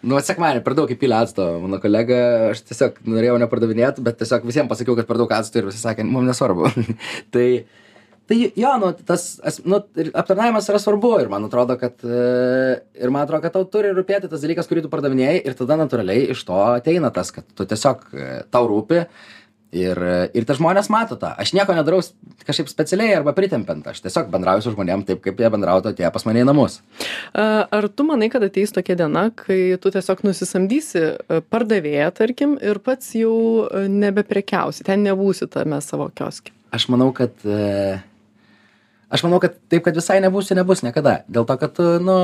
nu, 0.03 0.19
sekmanį 0.21 0.65
per 0.67 0.77
daug 0.77 0.91
įpylė 0.91 1.21
acto. 1.23 1.47
Mano 1.65 1.81
kolega, 1.83 2.19
aš 2.53 2.65
tiesiog 2.69 3.01
norėjau 3.09 3.39
nepardavinėti, 3.43 4.05
bet 4.05 4.21
tiesiog 4.21 4.45
visiems 4.49 4.71
pasakiau, 4.71 4.99
kad 4.99 5.09
per 5.09 5.21
daug 5.21 5.33
acto 5.33 5.61
ir 5.61 5.71
visi 5.71 5.81
sakė, 5.81 6.07
mums 6.09 6.29
nesvarbu. 6.29 6.71
tai, 7.35 7.49
tai 8.29 8.39
jo, 8.57 8.73
nu, 8.81 8.91
tas, 9.07 9.27
as- 9.45 9.61
nu, 9.65 9.83
ir 10.01 10.11
aptarnavimas 10.17 10.69
yra 10.73 10.81
svarbu 10.81 11.13
ir 11.21 11.31
man 11.33 11.45
atrodo, 11.49 11.77
kad, 11.81 12.01
e, 12.01 12.81
ir 12.97 13.13
man 13.13 13.27
atrodo, 13.27 13.43
kad 13.45 13.55
tau 13.57 13.69
turi 13.69 13.93
rūpėti 13.95 14.31
tas 14.33 14.45
dalykas, 14.45 14.69
kurį 14.71 14.87
tu 14.87 14.93
pardavinėjai 14.93 15.43
ir 15.45 15.57
tada 15.59 15.77
natūraliai 15.81 16.31
iš 16.33 16.45
to 16.49 16.59
ateina 16.73 17.13
tas, 17.15 17.33
kad 17.35 17.47
tu 17.57 17.67
tiesiog 17.69 18.05
e, 18.13 18.29
tau 18.55 18.69
rūpi. 18.71 19.05
Ir, 19.75 19.99
e, 19.99 20.19
ir 20.39 20.45
tie 20.47 20.55
žmonės 20.55 20.87
mato 20.87 21.17
tą. 21.19 21.33
Aš 21.35 21.51
nieko 21.57 21.75
nedarau 21.75 21.99
kažkaip 22.47 22.69
specialiai 22.71 23.17
arba 23.17 23.33
pritempiant. 23.35 23.83
Aš 23.91 24.05
tiesiog 24.05 24.29
bendrauju 24.31 24.63
su 24.63 24.73
žmonėm 24.77 25.03
taip, 25.09 25.19
kaip 25.25 25.43
jie 25.43 25.51
bendrautų 25.51 25.91
atėję 25.91 26.13
pas 26.15 26.25
mane 26.29 26.45
į 26.45 26.47
namus. 26.47 26.79
Ar 27.35 27.89
tu 27.91 28.07
manai, 28.07 28.31
kad 28.31 28.47
ateis 28.47 28.71
tokia 28.71 28.95
diena, 29.03 29.27
kai 29.35 29.75
tu 29.83 29.91
tiesiog 29.91 30.23
nusisamdysi 30.29 31.05
pardavėją, 31.51 32.07
tarkim, 32.15 32.55
ir 32.63 32.79
pats 32.87 33.17
jau 33.19 33.67
nebeprekiausi, 33.91 34.87
ten 34.87 35.03
nebūsi 35.11 35.51
tame 35.51 35.83
savo 35.83 36.07
kioske? 36.15 36.55
Aš 36.71 36.87
manau, 36.95 37.11
kad. 37.11 37.35
Aš 39.13 39.25
manau, 39.27 39.41
kad 39.43 39.57
taip, 39.69 39.85
kad 39.85 39.97
visai 39.97 40.21
nebūsi, 40.25 40.57
nebus 40.57 40.85
niekada. 40.85 41.23
Dėl 41.29 41.47
to, 41.49 41.57
kad 41.61 41.81
nu, 42.05 42.17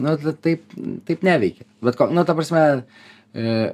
nu 0.00 0.14
taip, 0.44 0.64
taip 1.08 1.26
neveikia. 1.26 1.66
Bet, 1.84 1.98
ko, 1.98 2.08
nu, 2.12 2.24
ta 2.28 2.36
prasme, 2.38 2.62
e, 2.64 3.02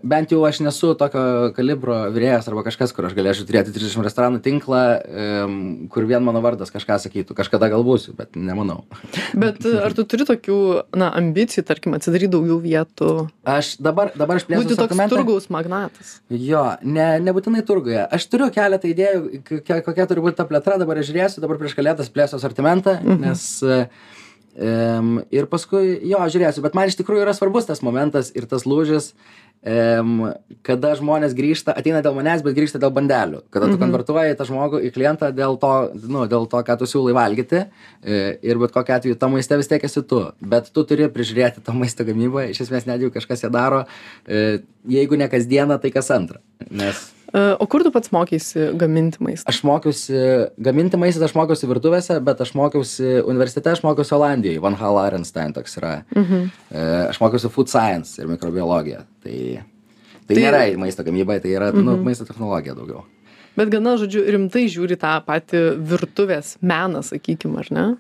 bent 0.03 0.33
jau 0.35 0.41
aš 0.49 0.61
nesu 0.65 0.93
tokio 0.99 1.53
kalibro 1.57 1.99
vyrėjas 2.15 2.49
arba 2.51 2.65
kažkas, 2.67 2.95
kur 2.95 3.07
aš 3.09 3.17
galėčiau 3.19 3.47
turėti 3.49 3.75
30 3.75 4.07
restoranų 4.07 4.43
tinklą, 4.45 4.83
kur 5.93 6.09
vien 6.09 6.25
mano 6.27 6.43
vardas 6.45 6.73
kažką 6.75 6.99
sakytų. 7.05 7.37
Kažkada 7.39 7.71
gal 7.73 7.85
būsiu, 7.87 8.17
bet 8.19 8.35
nemanau. 8.39 8.83
Bet 9.43 9.65
e, 9.67 9.75
ar 9.81 9.95
tu 9.97 10.05
turi 10.09 10.27
tokių, 10.29 10.57
na, 10.99 11.09
ambicijų, 11.19 11.65
tarkim, 11.67 11.95
atsidaryti 11.97 12.33
daugiau 12.35 12.59
vietų, 12.63 13.13
Aš 13.43 13.75
dabar, 13.83 14.13
dabar 14.15 14.39
aš 14.39 14.47
plėsiu 14.47 14.75
asortimentą. 14.77 15.17
turgaus 15.17 15.49
magnatas? 15.51 16.13
Jo, 16.31 16.63
ne, 16.83 17.09
nebūtinai 17.25 17.65
turguje. 17.67 18.01
Aš 18.07 18.29
turiu 18.31 18.49
keletą 18.55 18.91
idėjų, 18.91 19.43
kokia, 19.49 19.81
kokia 19.87 20.07
turi 20.11 20.23
būti 20.25 20.39
ta 20.39 20.47
plėtra, 20.49 20.79
dabar 20.81 21.01
aš 21.01 21.11
žiūrėsiu, 21.11 21.43
dabar 21.43 21.59
prieš 21.61 21.75
kalėdas 21.79 22.13
plėsiu 22.13 22.39
asortimentą, 22.39 22.99
mhm. 23.03 23.25
nes 23.27 23.47
um, 24.57 25.21
ir 25.33 25.47
paskui, 25.51 25.99
jo, 26.09 26.21
žiūrėsiu, 26.33 26.65
bet 26.65 26.75
man 26.79 26.91
iš 26.91 26.99
tikrųjų 27.01 27.25
yra 27.25 27.35
svarbus 27.37 27.69
tas 27.69 27.83
momentas 27.85 28.33
ir 28.37 28.47
tas 28.51 28.67
lūžis, 28.69 29.13
um, 29.63 30.33
kada 30.67 30.93
žmonės 30.99 31.37
grįžta, 31.39 31.75
ateina 31.79 32.03
dėl 32.05 32.17
manęs, 32.19 32.45
bet 32.45 32.57
grįžta 32.59 32.81
dėl 32.83 32.93
bandelių. 32.95 33.45
Kada 33.55 33.71
tu 33.71 33.77
mhm. 33.77 33.85
konvertuoji 33.85 34.37
tą 34.39 34.49
žmogų 34.49 34.83
į 34.89 34.93
klientą 34.97 35.33
dėl 35.37 35.57
to, 35.63 35.73
nu, 36.03 36.27
dėl 36.31 36.49
to, 36.51 36.65
ką 36.67 36.79
tu 36.81 36.91
siūlai 36.91 37.17
valgyti 37.17 37.63
e, 37.63 38.21
ir 38.43 38.61
bet 38.63 38.75
kokia 38.75 39.01
atveju 39.01 39.21
tam 39.21 39.37
maiste 39.37 39.59
vis 39.61 39.71
tiek 39.71 39.89
esi 39.89 40.05
tu, 40.09 40.25
bet 40.41 40.73
tu 40.75 40.87
turi 40.89 41.09
prižiūrėti 41.13 41.65
to 41.65 41.77
maisto 41.77 42.07
gamybą, 42.09 42.51
iš 42.53 42.67
esmės 42.67 42.89
net 42.91 43.01
jeigu 43.01 43.15
kažkas 43.17 43.47
ją 43.47 43.53
daro, 43.55 43.87
e, 44.27 44.61
jeigu 44.91 45.21
ne 45.21 45.31
kasdieną, 45.33 45.81
tai 45.83 45.95
kas 45.95 46.13
antrą. 46.15 46.43
Nes 46.71 47.09
O 47.33 47.65
kur 47.67 47.81
tu 47.83 47.91
pats 47.95 48.11
mokėsi 48.13 48.75
gaminti 48.77 49.17
maistą? 49.25 49.49
aš 49.49 49.63
mokiausi 49.65 50.19
gaminti 50.61 50.99
maistą, 51.01 51.25
aš 51.25 51.33
mokiausi 51.39 51.69
virtuvėse, 51.71 52.19
bet 52.21 52.41
aš 52.45 52.53
mokiausi 52.59 53.23
universitete, 53.25 53.73
aš 53.73 53.81
mokiausi 53.87 54.13
Olandijoje, 54.19 54.61
Van 54.61 54.75
Hal 54.77 54.99
Arenstein 55.01 55.55
toks 55.57 55.79
yra. 55.81 55.95
Mhm. 56.15 56.51
Aš 57.09 57.21
mokiausi 57.25 57.49
food 57.51 57.69
science 57.73 58.19
ir 58.21 58.29
mikrobiologiją. 58.29 59.05
Tai 59.25 59.39
Tai, 60.23 60.37
Tai- 60.37 60.43
nėra 60.45 60.61
maisto 60.79 61.03
gamyba, 61.03 61.41
tai 61.43 61.51
yra 61.57 61.73
nu, 61.75 61.97
Mhm. 61.97 62.05
maisto 62.05 62.25
technologija 62.25 62.75
daugiau. 62.77 63.03
Bet 63.57 63.69
gana, 63.71 63.97
žodžiu, 63.99 64.23
rimtai 64.31 64.69
žiūri 64.71 64.97
tą 64.97 65.21
patį 65.27 65.77
virtuvės 65.83 66.57
meną, 66.63 67.03
sakykime, 67.03 67.59
ar 67.59 67.67
ne? 67.71 67.97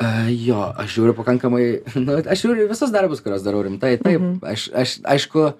Uh, 0.00 0.28
jo, 0.30 0.60
aš 0.78 0.94
žiūriu 0.96 1.14
pakankamai, 1.14 1.82
nu, 1.96 2.16
aš 2.20 2.42
žiūriu 2.44 2.68
visus 2.70 2.90
darbus, 2.94 3.20
kuriuos 3.20 3.42
darau 3.44 3.64
rimtai. 3.64 3.96
Taip, 3.98 4.20
Mhm. 4.20 4.38
aš, 4.44 4.70
aš, 4.72 5.00
aišku, 5.02 5.54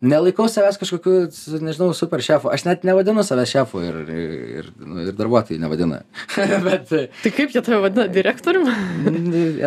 nelaikau 0.00 0.48
savęs 0.50 0.78
kažkokiu, 0.80 1.28
nežinau, 1.60 1.90
super 1.96 2.22
šefu. 2.24 2.50
Aš 2.52 2.64
net 2.68 2.84
nevadinu 2.88 3.24
savęs 3.26 3.52
šefu 3.52 3.82
ir, 3.84 3.98
ir, 4.08 4.70
nu, 4.80 5.04
ir 5.04 5.16
darbuotojai 5.18 5.60
nevadina. 5.62 6.02
Bet, 6.66 6.90
Tai 6.90 7.32
kaip 7.34 7.54
jie 7.54 7.62
tave 7.64 7.80
vadina 7.84 8.06
direktoriumi? 8.10 8.74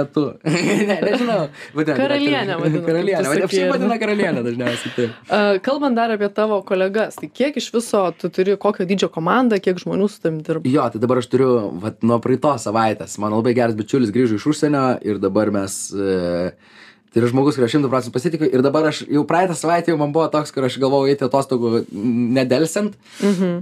etu. 0.04 0.26
ne, 0.90 0.98
nežinau. 1.04 1.48
Vadina, 1.76 1.98
Karalienė 1.98 2.58
vadina, 2.60 2.84
Karalienė, 2.88 3.24
tu 3.24 3.34
vadina, 3.34 3.50
ne? 3.54 3.70
vadina 3.74 3.98
karalienė 4.02 4.44
dažniausiai. 4.48 4.94
Taip. 4.98 5.16
Uh, 5.28 5.50
kalbant 5.66 5.98
dar 5.98 6.14
apie 6.16 6.30
tavo 6.34 6.60
kolegas, 6.68 7.18
tai 7.20 7.30
kiek 7.32 7.58
iš 7.62 7.70
viso 7.76 8.04
tu 8.20 8.32
turi 8.34 8.58
kokio 8.62 8.88
dydžio 8.90 9.10
komandą, 9.14 9.60
kiek 9.64 9.82
žmonių 9.82 10.10
su 10.12 10.22
tavim 10.24 10.42
dirba? 10.46 10.70
Jo, 10.70 10.88
tai 10.94 11.02
dabar 11.04 11.22
aš 11.22 11.30
turiu, 11.32 11.52
vat, 11.84 12.00
nuo 12.06 12.20
praeitos 12.24 12.68
savaitės, 12.68 13.18
mano 13.22 13.42
labai 13.42 13.56
geras 13.58 13.78
bičiulis 13.78 14.14
grįžo 14.14 14.40
iš 14.40 14.48
užsienio 14.54 14.86
ir 15.06 15.22
dabar 15.24 15.52
mes, 15.54 15.80
e, 15.94 16.54
tai 17.14 17.22
yra 17.22 17.30
žmogus, 17.30 17.60
kurio 17.60 17.70
šimtų 17.70 17.92
procentų 17.92 18.16
pasitikiu 18.16 18.50
ir 18.50 18.64
dabar 18.66 18.90
aš 18.90 19.04
jau 19.06 19.22
praeitą 19.30 19.56
savaitę 19.58 19.94
jau 19.94 20.00
man 20.02 20.16
buvo 20.16 20.26
toks, 20.34 20.54
kur 20.54 20.66
aš 20.66 20.80
galvojau 20.82 21.14
eiti 21.14 21.28
atostogų 21.28 21.86
nedelsiant. 21.94 22.98
Mhm. 23.22 23.62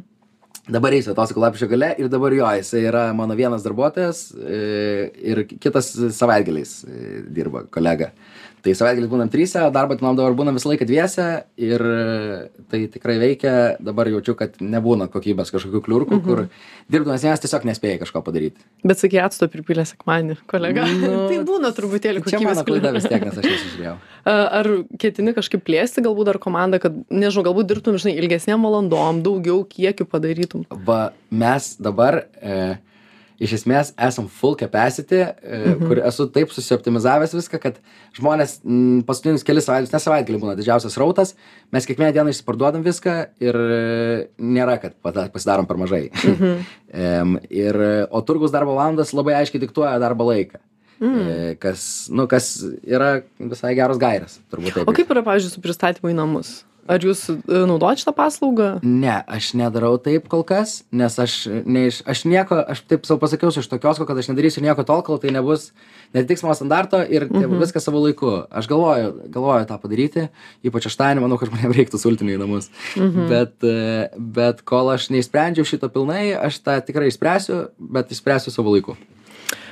Dabar 0.72 0.93
eisiu 0.96 1.12
atostogų 1.12 1.41
lapšio 1.41 1.67
gale 1.72 1.89
ir 2.00 2.08
dabar 2.12 2.34
jo, 2.38 2.46
jisai 2.60 2.84
yra 2.86 3.08
mano 3.17 3.36
vienas 3.36 3.63
darbuotojas 3.65 4.27
e, 4.38 4.60
ir 5.34 5.43
kitas 5.50 5.89
savaitgaliais 6.15 6.75
e, 6.86 7.24
dirba 7.34 7.65
kolega. 7.74 8.12
Tai 8.62 8.74
savaitgaliais 8.77 9.10
būnam 9.10 9.30
o 9.65 9.70
darbo 9.74 9.96
dienom 9.98 10.18
dabar 10.18 10.36
būnam 10.38 10.58
visą 10.58 10.70
laiką 10.70 10.86
dviese 10.86 11.27
ir 11.58 11.82
e, 11.82 12.50
tai 12.70 12.84
tikrai 12.94 13.18
veikia. 13.22 13.53
Dabar 13.82 14.10
jaučiu, 14.12 14.36
kad 14.38 14.60
nebūna 14.62 15.08
kokybės 15.10 15.50
kažkokių 15.53 15.82
kliurkų, 15.88 16.20
mhm. 16.20 16.25
kur 16.27 16.91
dirbdamas 16.94 17.25
vienas 17.25 17.41
tiesiog 17.41 17.65
nespėjai 17.72 18.01
kažko 18.03 18.22
padaryti. 18.25 18.62
Bet 18.86 19.01
sakai, 19.01 19.22
atsto 19.25 19.50
pripylė 19.51 19.88
sekmanį, 19.89 20.38
kolega. 20.51 20.86
Nu, 20.86 21.10
tai 21.32 21.41
būna 21.48 21.74
truputėlį 21.77 22.22
Čia 22.22 22.27
kokybės 22.27 22.62
mano 22.62 22.68
klaida 22.68 22.94
vis 22.98 23.10
tiek, 23.10 23.25
nes 23.25 23.41
aš 23.41 23.50
nesužiūrėjau. 23.50 23.96
A, 24.22 24.38
Ar 24.62 24.68
ketini 25.01 25.34
kažkaip 25.34 25.63
plėsti 25.65 26.03
galbūt 26.06 26.30
dar 26.30 26.38
komandą, 26.41 26.77
kad, 26.84 27.01
nežinau, 27.10 27.48
galbūt 27.50 27.72
dirbtum, 27.72 27.98
žinai, 28.01 28.13
ilgesniem 28.22 28.62
valandom, 28.62 29.24
daugiau 29.25 29.63
kiekių 29.65 30.06
padarytum? 30.12 30.68
Va, 30.86 31.08
mes 31.34 31.74
dabar 31.82 32.22
e, 32.38 32.75
iš 33.42 33.56
esmės 33.60 33.92
esam 34.00 34.28
full 34.32 34.56
capacity, 34.60 35.22
e, 35.24 35.60
mhm. 35.60 35.90
kur 35.90 36.02
esu 36.06 36.28
taip 36.34 36.54
susioptimizavęs 36.54 37.36
viską, 37.36 37.60
kad 37.64 37.80
žmonės 38.18 38.60
m, 38.62 39.02
paskutinius 39.08 39.46
kelias 39.48 39.68
savaitės, 39.70 39.94
ne 39.94 40.02
savaitgalį 40.04 40.42
būna 40.44 40.56
didžiausias 40.60 40.98
rautas, 41.02 41.36
mes 41.74 41.88
kiekvieną 41.90 42.14
dieną 42.16 42.34
išsiparduodam 42.34 42.86
viską 42.86 43.16
ir 43.44 43.62
e, 43.62 43.80
nėra, 44.38 44.78
kad 44.84 44.98
pasidarom 45.04 45.70
per 45.70 45.82
mažai. 45.82 46.08
Mhm. 46.22 46.68
ir, 47.64 47.86
e, 47.88 47.94
o 48.12 48.22
turgus 48.28 48.54
darbo 48.54 48.76
valandas 48.78 49.16
labai 49.18 49.40
aiškiai 49.42 49.64
diktuoja 49.66 49.98
darbo 50.02 50.30
laiką. 50.30 50.62
Mm. 51.02 51.56
Kas, 51.58 51.84
nu, 52.14 52.28
kas 52.30 52.60
yra 52.86 53.24
visai 53.40 53.72
geros 53.74 53.98
gairės, 53.98 54.36
turbūt 54.54 54.76
taip. 54.76 54.90
O 54.92 54.94
kaip 54.94 55.10
yra, 55.10 55.24
pavyzdžiui, 55.26 55.56
su 55.56 55.64
pristatymu 55.64 56.12
į 56.12 56.18
namus? 56.20 56.60
Ar 56.92 57.04
jūs 57.06 57.22
e, 57.32 57.38
naudojat 57.70 58.02
šitą 58.02 58.12
paslaugą? 58.18 58.68
Ne, 58.84 59.14
aš 59.32 59.54
nedarau 59.56 59.94
taip 60.02 60.26
kol 60.32 60.44
kas, 60.48 60.82
nes 60.92 61.16
aš, 61.24 61.36
ne, 61.64 61.86
iš- 61.88 62.02
aš 62.10 62.24
nieko, 62.28 62.58
aš 62.74 62.82
taip 62.90 63.08
savo 63.08 63.22
pasakiau 63.22 63.54
iš 63.54 63.70
tokios, 63.72 64.02
kad 64.08 64.18
aš 64.18 64.32
nedarysiu 64.32 64.64
nieko 64.66 64.84
tol, 64.88 65.04
kol 65.06 65.22
tai 65.22 65.32
nebus, 65.32 65.70
netitiks 66.12 66.44
mano 66.44 66.58
standarto 66.58 67.00
ir 67.00 67.30
mhm. 67.30 67.60
Viskas 67.62 67.86
savo 67.88 68.02
laiku. 68.04 68.34
Aš 68.50 68.68
galvoju, 68.72 69.14
galvoju 69.32 69.70
tą 69.70 69.78
padaryti, 69.80 70.28
ypač 70.68 70.90
aštuonį, 70.92 71.24
manau, 71.24 71.40
kad 71.40 71.50
žmonėms 71.52 71.80
reiktų 71.80 72.02
sultinių 72.02 72.36
į 72.36 72.42
namus. 72.44 72.68
Mhm. 73.00 73.32
Bet, 73.32 73.56
e, 73.64 74.12
bet 74.20 74.66
kol 74.68 74.92
aš 74.92 75.12
neišsprendžiau 75.16 75.68
šito 75.68 75.88
pilnai, 75.94 76.34
aš 76.36 76.60
tą 76.66 76.80
tikrai 76.84 77.12
išspręsiu, 77.14 77.64
bet 77.80 78.12
išspręsiu 78.12 78.52
savo 78.52 78.76
laiku. 78.76 78.98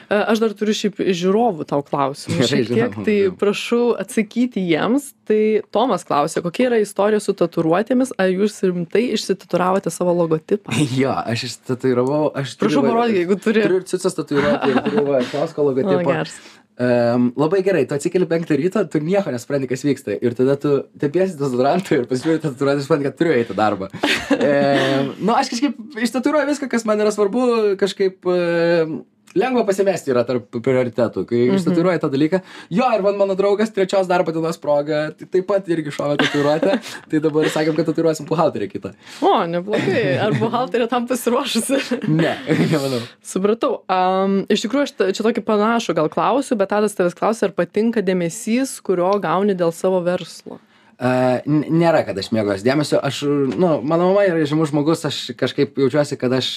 Aš 0.09 0.39
dar 0.41 0.53
turiu 0.57 0.73
šiaip 0.73 0.97
žiūrovų 1.05 1.65
tau 1.69 1.83
klausimų. 1.85 2.45
Šiek 2.49 2.69
tiek, 2.71 2.95
tai 3.05 3.17
prašau 3.37 3.91
atsakyti 4.01 4.63
jiems. 4.65 5.11
Tai 5.29 5.39
Tomas 5.69 6.01
klausė, 6.07 6.41
kokia 6.41 6.65
yra 6.71 6.79
istorija 6.81 7.19
su 7.21 7.35
tatuiruotėmis, 7.37 8.15
ar 8.17 8.31
jūs 8.33 8.55
rimtai 8.65 9.03
išsitatuiravote 9.13 9.91
savo 9.93 10.15
logotipą? 10.17 10.73
Jo, 10.99 11.13
aš 11.13 11.43
išstatuiravau, 11.51 12.31
aš 12.33 12.55
Prašau 12.57 12.81
va- 12.81 12.95
parodyk, 12.95 13.19
jeigu 13.21 13.37
turi. 13.37 13.61
Turiu 13.67 13.77
ir 13.83 13.85
cicis 13.91 14.17
tatuiruotę 14.17 14.71
ir 14.73 14.79
turiu 14.87 15.03
va, 15.11 15.19
kiosko 15.29 15.61
O, 15.63 15.67
logotipą. 15.69 16.01
geras. 16.09 16.39
Um, 16.79 17.25
labai 17.35 17.59
gerai, 17.59 17.81
tu 17.85 17.91
atsikeli 17.97 18.23
penktą 18.25 18.55
ryto, 18.55 18.81
tu 18.87 19.01
nieko 19.03 19.29
nesupranti, 19.35 19.67
kas 19.67 19.81
vyksta. 19.83 20.15
Ir 20.23 20.31
tada 20.37 20.55
tu 20.55 20.69
tepiesi 20.97 21.35
dezodorantą 21.37 21.97
ir 21.97 22.05
pasižiūrėti 22.07 22.45
tatuiruotę, 22.47 22.85
supranti, 22.85 23.05
kad 23.09 23.17
turiu 23.19 23.33
eiti 23.35 23.57
darbą. 23.57 23.89
um, 24.39 25.09
nu, 25.19 25.35
aš 25.35 25.51
kažkaip 25.53 25.75
ištatuiruoju 26.07 26.49
viską, 26.53 26.69
kas 26.71 26.87
man 26.87 27.03
yra 27.03 27.11
svarbu, 27.13 27.45
kažkaip 27.81 28.23
um, 28.31 29.01
lengva 29.39 29.63
pasimesti 29.67 30.13
yra 30.13 30.23
tarp 30.27 30.59
prioritetų, 30.59 31.25
kai 31.29 31.41
mhm. 31.47 31.59
ištatuiruoji 31.59 32.01
tą 32.03 32.11
dalyką. 32.13 32.41
Jo, 32.73 32.89
ir 32.95 33.05
man 33.05 33.17
mano 33.19 33.35
draugas 33.39 33.73
trečios 33.75 34.09
darbo 34.09 34.33
dienos 34.35 34.59
proga 34.61 35.09
tai 35.17 35.27
taip 35.31 35.47
pat 35.49 35.67
irgi 35.71 35.93
šovė 35.95 36.19
tatuiruotę. 36.21 36.77
tai 37.11 37.23
dabar 37.23 37.49
sakėm, 37.53 37.77
kad 37.77 37.89
tatuiruosim 37.89 38.27
buhalterį 38.29 38.69
kitą. 38.71 38.93
O, 39.25 39.33
neblogai. 39.49 40.05
Ar 40.25 40.35
buhalterė 40.39 40.89
tam 40.91 41.09
pasiruošusi? 41.09 41.81
Ne, 42.19 42.31
nemanau. 42.71 42.99
Supratau. 43.25 43.83
Um, 43.91 44.39
iš 44.51 44.63
tikrųjų, 44.65 44.87
aš 44.87 45.15
čia 45.15 45.23
tokį 45.25 45.43
panašų 45.45 45.95
gal 45.97 46.09
klausiu, 46.11 46.57
bet 46.59 46.71
Tadas 46.73 46.97
tavęs 46.97 47.15
klausia, 47.17 47.47
ar 47.47 47.53
patinka 47.55 48.03
dėmesys, 48.05 48.75
kurio 48.85 49.11
gauni 49.23 49.55
dėl 49.57 49.71
savo 49.75 50.01
verslo. 50.05 50.59
Uh, 50.99 51.39
nėra, 51.47 52.01
kad 52.07 52.17
aš 52.19 52.31
mėgaujuosi 52.35 52.65
dėmesio. 52.65 52.99
Aš, 52.99 53.21
nu, 53.29 53.77
mano 53.79 54.09
mama 54.09 54.25
yra 54.27 54.43
žymus 54.49 54.73
žmogus, 54.73 55.05
aš 55.07 55.19
kažkaip 55.39 55.77
jaučiuosi, 55.79 56.17
kad 56.19 56.33
aš 56.35 56.49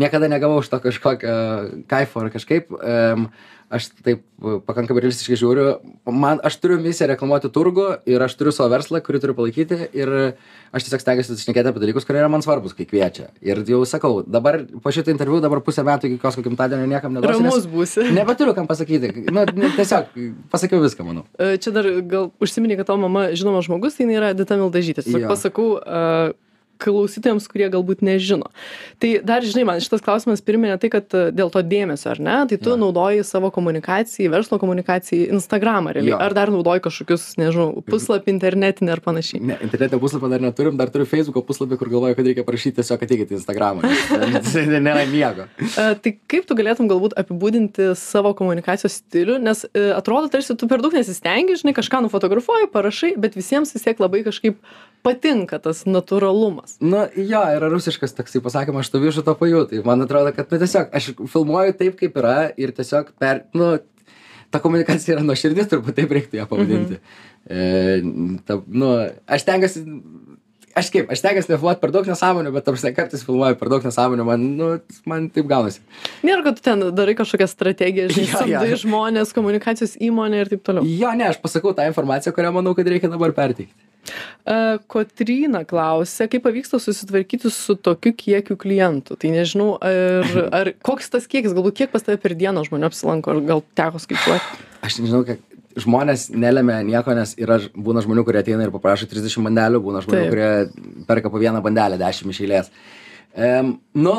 niekada 0.00 0.30
negavau 0.30 0.62
iš 0.62 0.70
to 0.72 0.80
kažkokio 0.82 1.34
kaifo 1.90 2.24
ar 2.24 2.32
kažkaip. 2.34 2.72
Um, 2.78 3.28
aš 3.74 3.88
taip 4.04 4.22
pakankamai 4.66 5.02
realistiškai 5.04 5.36
žiūriu. 5.40 5.66
Man, 6.12 6.40
aš 6.44 6.58
turiu 6.62 6.76
misiją 6.82 7.08
reklamuoti 7.10 7.50
turgų 7.52 7.86
ir 8.10 8.22
aš 8.22 8.36
turiu 8.38 8.52
savo 8.54 8.68
verslą, 8.72 9.00
kurį 9.04 9.20
turiu 9.22 9.36
palaikyti 9.38 9.78
ir 9.96 10.12
aš 10.74 10.86
tiesiog 10.86 11.02
stengiuosi 11.02 11.38
šnekėti 11.40 11.72
apie 11.72 11.82
dalykus, 11.82 12.06
kurie 12.06 12.20
yra 12.20 12.28
man 12.32 12.44
svarbus, 12.44 12.76
kai 12.76 12.86
kviečia. 12.88 13.30
Ir 13.44 13.62
jau 13.68 13.80
sakau, 13.88 14.20
dabar 14.22 14.60
po 14.84 14.92
šito 14.94 15.12
interviu, 15.14 15.40
dabar 15.44 15.62
pusę 15.64 15.84
metų 15.86 16.10
iki 16.10 16.20
kosko 16.22 16.44
gimtadienio 16.44 16.86
niekam 16.90 17.16
neduosiu. 17.16 17.40
Ramus 17.40 17.68
būsi. 17.70 18.06
Nebeturiu 18.18 18.54
kam 18.56 18.68
pasakyti. 18.70 19.26
Nu, 19.32 19.46
tiesiog 19.78 20.12
pasakiau 20.52 20.84
viską, 20.84 21.06
manau. 21.08 21.26
E, 21.38 21.56
Čia 21.62 21.74
dar 21.74 21.88
gal 22.10 22.30
užsiminė, 22.44 22.78
kad 22.80 22.92
tavo 22.92 23.06
mama 23.06 23.30
žinomas 23.32 23.68
žmogus, 23.68 23.96
tai 23.96 24.06
jinai 24.06 24.20
yra 24.20 24.32
Dita 24.36 24.58
Mildažytė. 24.60 25.06
Tiesiog 25.06 25.30
pasakau 25.30 25.70
uh, 25.78 26.34
klausytojams, 26.82 27.46
kurie 27.50 27.68
galbūt 27.72 28.02
nežino. 28.04 28.50
Tai 29.02 29.10
dar, 29.26 29.44
žinai, 29.46 29.64
man 29.68 29.82
šitas 29.84 30.02
klausimas 30.04 30.42
priminė 30.44 30.76
tai, 30.82 30.90
kad 30.92 31.06
e, 31.14 31.28
dėl 31.34 31.52
to 31.54 31.62
dėmesio, 31.64 32.10
ar 32.14 32.20
ne? 32.22 32.36
Tai 32.50 32.58
tu 32.60 32.72
Jo. 32.74 32.78
naudoji 32.80 33.24
savo 33.26 33.50
komunikacijai, 33.54 34.30
verslo 34.32 34.58
komunikacijai 34.62 35.28
Instagramą, 35.34 35.94
realiai. 35.94 36.14
Jo. 36.14 36.20
Ar 36.24 36.34
dar 36.36 36.52
naudoji 36.54 36.84
kažkokius, 36.88 37.26
nežinau, 37.40 37.82
puslapį 37.86 38.32
internetinį 38.34 38.94
ar 38.94 39.02
panašiai. 39.04 39.42
Ne, 39.44 39.58
internetinio 39.62 40.00
puslapio 40.02 40.30
dar 40.32 40.42
neturim, 40.44 40.76
dar 40.80 40.90
turiu 40.94 41.06
Facebook'o 41.10 41.44
puslapį, 41.46 41.78
kur 41.80 41.92
galvoju, 41.92 42.18
kad 42.18 42.30
reikia 42.30 42.46
parašyti 42.46 42.80
tiesiog 42.80 43.04
ateikite 43.06 43.36
į 43.36 43.38
Instagramą. 43.40 43.84
Nėra 44.88 45.04
nieko. 45.10 45.48
E, 45.60 45.90
Tai 46.04 46.12
kaip 46.30 46.48
tu 46.48 46.56
galėtum 46.58 46.88
galbūt 46.90 47.14
apibūdinti 47.20 47.92
savo 47.98 48.32
komunikacijos 48.36 48.98
stilių, 49.02 49.38
nes 49.44 49.64
e, 49.70 49.84
atrodo, 49.96 50.28
tarsi 50.32 50.56
tu 50.58 50.68
per 50.70 50.82
daug 50.84 50.94
nesistengi, 50.96 51.56
žinai, 51.60 51.74
kažką 51.76 52.02
nufotografuoji, 52.06 52.70
parašai, 52.72 53.12
bet 53.20 53.36
visiems 53.38 53.74
vis 53.74 53.84
tiek 53.84 54.00
labai 54.02 54.22
kažkaip 54.26 54.58
patinka 55.04 55.58
tas 55.60 55.82
natūralumas. 55.84 56.63
Nu, 56.84 57.04
jo, 57.16 57.40
yra 57.56 57.70
rusiškas 57.72 58.16
toksai 58.16 58.42
pasakymas, 58.44 58.86
aš 58.86 58.92
to 58.92 59.00
višu 59.02 59.24
to 59.26 59.34
pajū. 59.38 59.64
Tai 59.70 59.82
man 59.86 60.04
atrodo, 60.04 60.32
kad, 60.36 60.50
nu, 60.52 60.60
tiesiog 60.62 60.94
aš 60.94 61.10
filmuoju 61.32 61.76
taip, 61.80 61.98
kaip 62.00 62.16
yra 62.20 62.36
ir 62.60 62.74
tiesiog 62.76 63.12
per, 63.20 63.44
nu, 63.56 63.74
ta 64.54 64.60
komunikacija 64.62 65.16
yra 65.16 65.26
nuoširdis, 65.26 65.70
turbūt 65.70 65.98
taip 65.98 66.12
reiktų 66.14 66.40
ją 66.40 66.48
pavadinti. 66.50 67.00
Mhm. 67.00 67.30
E, 67.44 68.38
ta, 68.48 68.60
nu, 68.70 68.90
aš 69.36 69.44
tengiuosi, 69.48 69.82
aš 70.78 70.90
kaip, 70.94 71.10
aš 71.12 71.22
tengiuosi 71.24 71.52
nefilmuoti 71.52 71.82
per 71.82 71.92
daug 71.94 72.08
nesąmonių, 72.08 72.52
bet 72.54 72.66
tarsi 72.68 72.92
kartais 72.96 73.24
filmuoju 73.26 73.58
per 73.60 73.72
daug 73.72 73.86
nesąmonių, 73.86 74.26
man, 74.28 74.46
nu, 74.58 74.68
man 75.10 75.28
taip 75.34 75.48
gaunasi. 75.50 75.82
Nėra, 76.26 76.44
kad 76.46 76.60
tu 76.60 76.66
ten 76.66 76.86
darai 76.96 77.16
kažkokią 77.18 77.48
strategiją, 77.50 78.10
žinai, 78.14 78.28
jo. 78.30 78.42
samdai 78.42 78.78
žmonės, 78.84 79.34
komunikacijos 79.36 79.98
įmonė 80.02 80.44
ir 80.44 80.54
taip 80.54 80.64
toliau. 80.66 80.86
Jo, 80.88 81.12
ne, 81.18 81.28
aš 81.32 81.40
pasakau 81.42 81.74
tą 81.76 81.86
informaciją, 81.90 82.34
kurią 82.36 82.54
manau, 82.54 82.74
kad 82.78 82.88
reikia 82.90 83.12
dabar 83.12 83.34
perteikti. 83.36 83.74
Kotryna 84.90 85.62
klausė, 85.68 86.28
kaip 86.32 86.44
pavyksta 86.44 86.80
susitvarkyti 86.82 87.52
su 87.52 87.76
tokiu 87.80 88.12
kiekiu 88.16 88.58
klientų. 88.60 89.16
Tai 89.20 89.32
nežinau, 89.32 89.70
ar, 89.80 90.36
ar 90.60 90.72
koks 90.84 91.12
tas 91.14 91.28
kiekis, 91.30 91.56
galbūt 91.56 91.80
kiek 91.80 91.94
pas 91.94 92.04
tave 92.04 92.20
per 92.20 92.36
dieną 92.38 92.66
žmonių 92.68 92.90
apsilanko, 92.90 93.34
ar 93.34 93.42
gal 93.48 93.64
teko 93.78 94.02
skaičiuoti. 94.02 94.62
aš 94.84 95.00
nežinau, 95.00 95.24
kiek 95.28 95.42
žmonės 95.80 96.28
nelemia 96.34 96.78
nieko, 96.86 97.14
nes 97.16 97.34
yra, 97.40 97.58
būna 97.74 98.02
žmonių, 98.04 98.24
kurie 98.26 98.40
ateina 98.42 98.66
ir 98.66 98.72
paprašo 98.74 99.08
30 99.10 99.42
bandelių, 99.48 99.80
būna 99.82 100.04
žmonių, 100.04 100.22
Taip. 100.22 100.30
kurie 100.30 101.04
perka 101.08 101.32
po 101.32 101.40
vieną 101.42 101.62
bandelę 101.64 101.98
10 102.00 102.30
iš 102.30 102.40
eilės. 102.44 102.70
Um, 103.34 103.74
nu, 103.98 104.14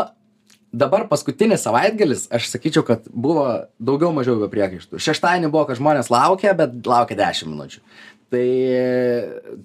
dabar 0.75 1.07
paskutinis 1.11 1.63
savaitgalis, 1.63 2.25
aš 2.33 2.49
sakyčiau, 2.51 2.83
kad 2.87 3.07
buvo 3.11 3.47
daugiau 3.79 4.11
mažiau 4.15 4.37
be 4.41 4.49
priekaištų. 4.51 4.99
Šeštadienį 5.01 5.51
buvo, 5.53 5.63
kad 5.69 5.79
žmonės 5.79 6.11
laukia, 6.11 6.55
bet 6.57 6.75
laukia 6.89 7.17
10 7.21 7.51
minučių. 7.53 7.83
Tai 8.33 8.45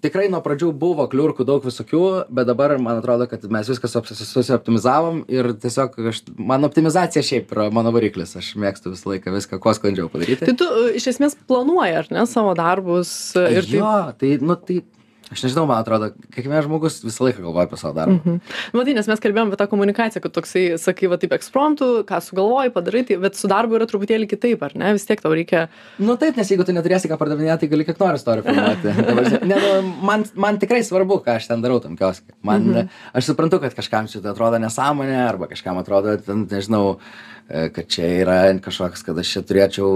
tikrai 0.04 0.28
nuo 0.32 0.40
pradžių 0.44 0.70
buvo 0.76 1.06
kliurkų 1.10 1.46
daug 1.48 1.64
visokių 1.64 2.02
bet 2.28 2.48
dabar 2.50 2.74
man 2.82 3.00
atrodo 3.00 3.26
kad 3.30 3.44
mes 3.52 3.70
viską 3.72 3.90
suop- 3.90 4.10
susioptimizavom 4.12 5.24
ir 5.32 5.52
tiesiog 5.62 5.96
aš 6.12 6.22
man 6.36 6.66
optimizacija 6.68 7.24
šiaip 7.26 7.52
yra 7.54 7.68
mano 7.74 7.92
variklis 7.94 8.36
aš 8.40 8.52
mėgstu 8.60 8.94
visą 8.94 9.14
laiką 9.14 9.34
viską 9.34 9.60
kuo 9.62 9.74
sklandžiau 9.76 10.10
padaryti. 10.12 10.44
Tai 10.48 10.56
tu 10.60 10.68
e, 10.68 10.86
iš 11.00 11.10
esmės 11.14 11.36
planuoji, 11.48 11.96
ar 12.02 12.10
ne, 12.14 12.26
savo 12.30 12.54
darbus 12.58 13.12
e, 13.38 13.46
ir 13.58 13.70
jo 13.80 13.94
tai 14.20 14.36
nu 14.44 14.56
tai 14.60 14.82
aš 15.30 15.46
nežinau 15.46 15.66
man 15.70 15.82
atrodo 15.82 16.12
kiekvienas 16.30 16.68
žmogus 16.68 17.00
visą 17.02 17.26
laiką 17.26 17.42
galvoja 17.42 17.68
apie 17.68 17.80
savo 17.80 17.96
darbą 17.96 18.20
Mhm. 18.20 18.40
Matai, 18.76 18.94
nes 18.96 19.08
mes 19.08 19.22
kalbėjom 19.22 19.50
apie 19.50 19.58
tą 19.60 19.66
komunikaciją, 19.70 20.22
kad 20.24 20.34
toksai, 20.36 20.64
sakai, 20.80 21.08
va 21.10 21.18
taip 21.20 21.32
ekspromptų, 21.36 21.88
ką 22.08 22.20
sugalvoji, 22.24 22.72
padarai, 22.74 23.02
tai, 23.08 23.16
bet 23.22 23.38
su 23.38 23.48
darbu 23.50 23.78
yra 23.78 23.88
truputėlį 23.90 24.28
kitaip, 24.30 24.62
ar 24.66 24.74
ne? 24.78 24.92
Vis 24.96 25.06
tiek 25.08 25.22
tau 25.22 25.32
reikia. 25.36 25.68
Nu 25.98 26.16
taip, 26.20 26.38
nes 26.40 26.50
jeigu 26.50 26.66
tu 26.66 26.74
neturėsi 26.76 27.10
ką 27.10 27.18
pardavinėti, 27.20 27.64
tai 27.64 27.70
gali 27.72 27.86
kiek 27.88 28.00
nori 28.00 28.20
istorijų 28.20 28.46
filmuoti. 28.48 29.38
Ne, 29.50 29.56
nu, 29.56 29.92
man, 30.04 30.24
man 30.38 30.58
tikrai 30.60 30.80
svarbu, 30.84 31.20
ką 31.24 31.36
aš 31.38 31.48
ten 31.50 31.62
darau 31.64 31.78
tam 31.82 31.96
kioske. 31.98 32.34
Man, 32.46 32.66
mhm. 32.66 32.90
Aš 33.16 33.30
suprantu, 33.30 33.60
kad 33.62 33.74
kažkam 33.76 34.08
šitą 34.10 34.34
atrodo 34.34 34.60
nesąmonė, 34.62 35.18
arba 35.26 35.48
kažkam 35.50 35.78
atrodo, 35.80 36.16
ten, 36.24 36.44
nežinau, 36.50 36.98
e, 36.98 37.39
kad 37.50 37.88
čia 37.90 38.06
yra 38.22 38.38
kažkoks, 38.62 39.02
kad 39.06 39.18
aš 39.18 39.34
čia 39.34 39.44
turėčiau 39.46 39.90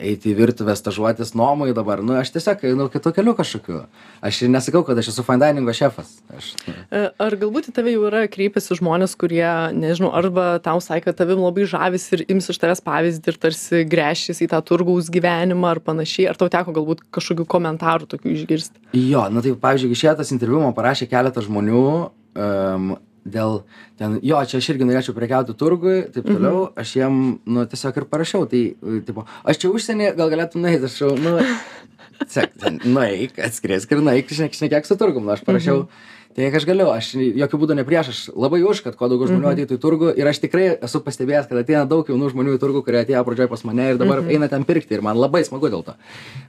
eiti 0.00 0.32
į 0.32 0.38
virtuvę 0.38 0.76
stažuotis 0.78 1.34
nuomai 1.36 1.72
dabar. 1.76 2.02
Nu, 2.04 2.16
aš 2.16 2.32
tiesiog, 2.36 2.64
nu, 2.78 2.88
kitų 2.92 3.12
kelių 3.18 3.36
kažkokiu. 3.38 3.84
Aš 4.24 4.44
ir 4.46 4.52
nesakau, 4.54 4.84
kad 4.86 4.98
aš 5.00 5.12
esu 5.12 5.26
fine 5.26 5.52
diningo 5.52 5.74
šefas. 5.76 6.16
Aš, 6.32 6.54
E, 6.94 7.08
Ar 7.20 7.36
galbūt 7.38 7.68
į 7.70 7.74
tave 7.76 7.92
jau 7.94 8.04
yra 8.08 8.24
kreipiasi 8.30 8.76
žmonės, 8.78 9.14
kurie, 9.18 9.44
nežinau, 9.76 10.10
arba 10.16 10.58
tau 10.64 10.80
sakė, 10.82 11.08
kad 11.08 11.18
tavim 11.20 11.42
labai 11.42 11.66
žavis 11.68 12.06
ir 12.16 12.24
ims 12.32 12.48
iš 12.52 12.60
tavęs 12.62 12.82
pavyzdį 12.84 13.32
ir 13.32 13.38
tarsi 13.42 13.82
grešys 13.90 14.42
į 14.44 14.50
tą 14.52 14.60
turgaus 14.66 15.10
gyvenimą 15.12 15.74
ar 15.74 15.80
panašiai, 15.84 16.28
ar 16.30 16.38
tau 16.40 16.50
teko 16.52 16.74
galbūt 16.76 17.04
kažkokių 17.14 17.48
komentarų 17.50 18.10
tokių 18.14 18.34
išgirsti? 18.34 18.84
Jo, 19.00 19.26
nu 19.32 19.42
tai 19.44 19.56
pavyzdžiui, 19.60 19.94
išėtas 19.96 20.32
interviu 20.34 20.62
man 20.62 20.76
parašė 20.76 21.08
keletą 21.10 21.44
žmonių 21.44 21.84
um, 21.84 22.94
dėl 23.24 23.62
ten, 23.98 24.18
jo, 24.22 24.38
čia 24.48 24.60
aš 24.60 24.70
irgi 24.74 24.88
norėčiau 24.88 25.16
prekiauti 25.16 25.56
turgui, 25.58 25.96
taip 26.12 26.26
toliau, 26.28 26.66
mhm. 26.68 26.80
aš 26.80 26.94
jiem, 26.98 27.20
nu, 27.48 27.66
tiesiog 27.70 28.00
ir 28.00 28.08
parašiau, 28.10 28.48
tai, 28.50 28.64
e, 28.76 28.98
tipo, 29.06 29.24
aš 29.48 29.62
čia 29.62 29.70
užsienį, 29.72 30.10
gal 30.18 30.32
galėtum 30.32 30.64
nueiti, 30.64 30.90
aš 30.90 30.98
jau, 31.00 31.12
nu, 31.16 31.38
sek, 32.34 32.52
ten, 32.60 32.82
nueik, 32.84 33.38
atskrisk 33.48 33.94
ir 33.96 34.04
nueik, 34.04 34.28
šnek, 34.28 34.58
šnekėk 34.60 34.88
su 34.88 34.98
turgum, 35.00 35.24
nu, 35.26 35.34
aš 35.36 35.46
parašiau. 35.46 35.86
Mhm. 35.86 36.12
Tai 36.34 36.42
kiek 36.42 36.56
aš 36.58 36.64
galiu, 36.66 36.88
aš 36.90 37.08
jokių 37.14 37.58
būdų 37.62 37.74
ne 37.78 37.82
prieš, 37.86 38.08
aš 38.10 38.20
labai 38.34 38.58
už, 38.66 38.80
kad 38.82 38.96
kuo 38.98 39.06
daugiau 39.06 39.28
žmonių 39.30 39.52
ateitų 39.52 39.76
į 39.76 39.82
turgų 39.84 40.08
ir 40.18 40.26
aš 40.26 40.40
tikrai 40.42 40.64
esu 40.82 40.98
pastebėjęs, 41.06 41.46
kad 41.46 41.60
ateina 41.60 41.84
daug 41.86 42.08
jaunų 42.10 42.32
žmonių 42.32 42.56
į 42.56 42.60
turgų, 42.64 42.82
kurie 42.82 43.04
atėjo 43.04 43.20
pradžioje 43.28 43.52
pas 43.52 43.62
mane 43.68 43.86
ir 43.92 44.00
dabar 44.00 44.24
eina 44.26 44.48
ten 44.50 44.66
pirkti 44.66 44.98
ir 44.98 45.04
man 45.06 45.14
labai 45.14 45.44
smagu 45.46 45.70
dėl 45.70 45.84
to. 45.86 45.94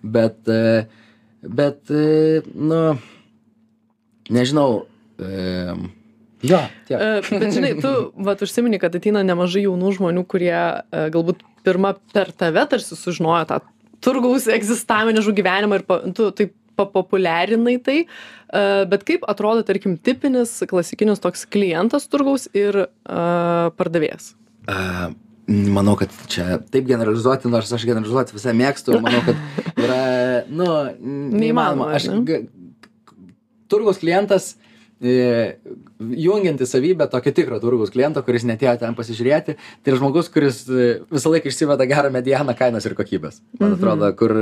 Bet, 0.01 0.39
e, 0.49 0.87
bet, 1.45 1.83
e, 1.93 2.41
nu, 2.57 2.79
nežinau, 4.33 4.81
jo, 6.45 6.59
tiek. 6.89 6.99
E, 6.99 7.39
Bet 7.41 7.55
žinai, 7.55 7.71
tu, 7.81 7.91
va, 8.27 8.35
užsimini, 8.47 8.79
kad 8.81 8.95
ateina 8.97 9.23
nemažai 9.25 9.65
jaunų 9.65 9.95
žmonių, 9.97 10.25
kurie 10.29 10.53
e, 10.53 11.07
galbūt 11.13 11.43
pirmą 11.65 11.95
per 12.13 12.31
tave 12.35 12.65
tarsi 12.71 12.97
sužinojo 12.97 13.43
tą 13.49 13.59
turgaus 14.05 14.47
egzistavimą, 14.51 15.15
nežinau, 15.17 15.35
gyvenimą 15.39 15.81
ir 15.81 15.85
pa, 15.89 15.99
tu 16.15 16.29
taip 16.35 16.55
papopuliarinai 16.75 17.77
tai, 17.83 17.99
e, 18.05 18.63
bet 18.91 19.05
kaip 19.07 19.27
atrodo, 19.31 19.63
tarkim, 19.67 19.95
tipinis 19.97 20.57
klasikinis 20.69 21.23
toks 21.23 21.45
klientas 21.47 22.09
turgaus 22.11 22.49
ir 22.55 22.85
uh, 22.85 23.69
pardavėjas? 23.79 24.33
A, 24.67 25.13
Manau, 25.45 25.93
kad 25.93 26.09
čia 26.25 26.55
taip 26.73 26.87
generalizuoti, 26.89 27.45
nors 27.53 27.69
aš 27.69 27.83
generalizuoti 27.85 28.33
visą 28.33 28.49
mėgstu, 28.57 28.95
manau, 28.97 29.19
kad 29.27 29.75
yra, 29.77 29.97
nu, 30.49 30.65
neįmanoma. 31.37 31.91
Aš, 31.93 32.07
ne? 32.09 32.39
turgaus 33.69 33.99
klientas, 34.01 34.55
jungianti 35.01 36.65
savybę 36.65 37.07
tokio 37.11 37.31
tikro 37.35 37.59
turgaus 37.59 37.91
kliento, 37.91 38.23
kuris 38.23 38.45
netėjo 38.47 38.77
ten 38.79 38.95
pasižiūrėti, 38.95 39.55
tai 39.55 39.91
yra 39.91 39.99
žmogus, 39.99 40.29
kuris 40.31 40.61
e, 40.69 40.87
visą 41.11 41.33
laiką 41.33 41.51
išsiveda 41.51 41.87
gerą 41.89 42.11
medianą 42.15 42.55
kainos 42.57 42.87
ir 42.87 42.95
kokybės. 42.95 43.41
Man 43.59 43.75
atrodo, 43.75 44.07
kur, 44.17 44.33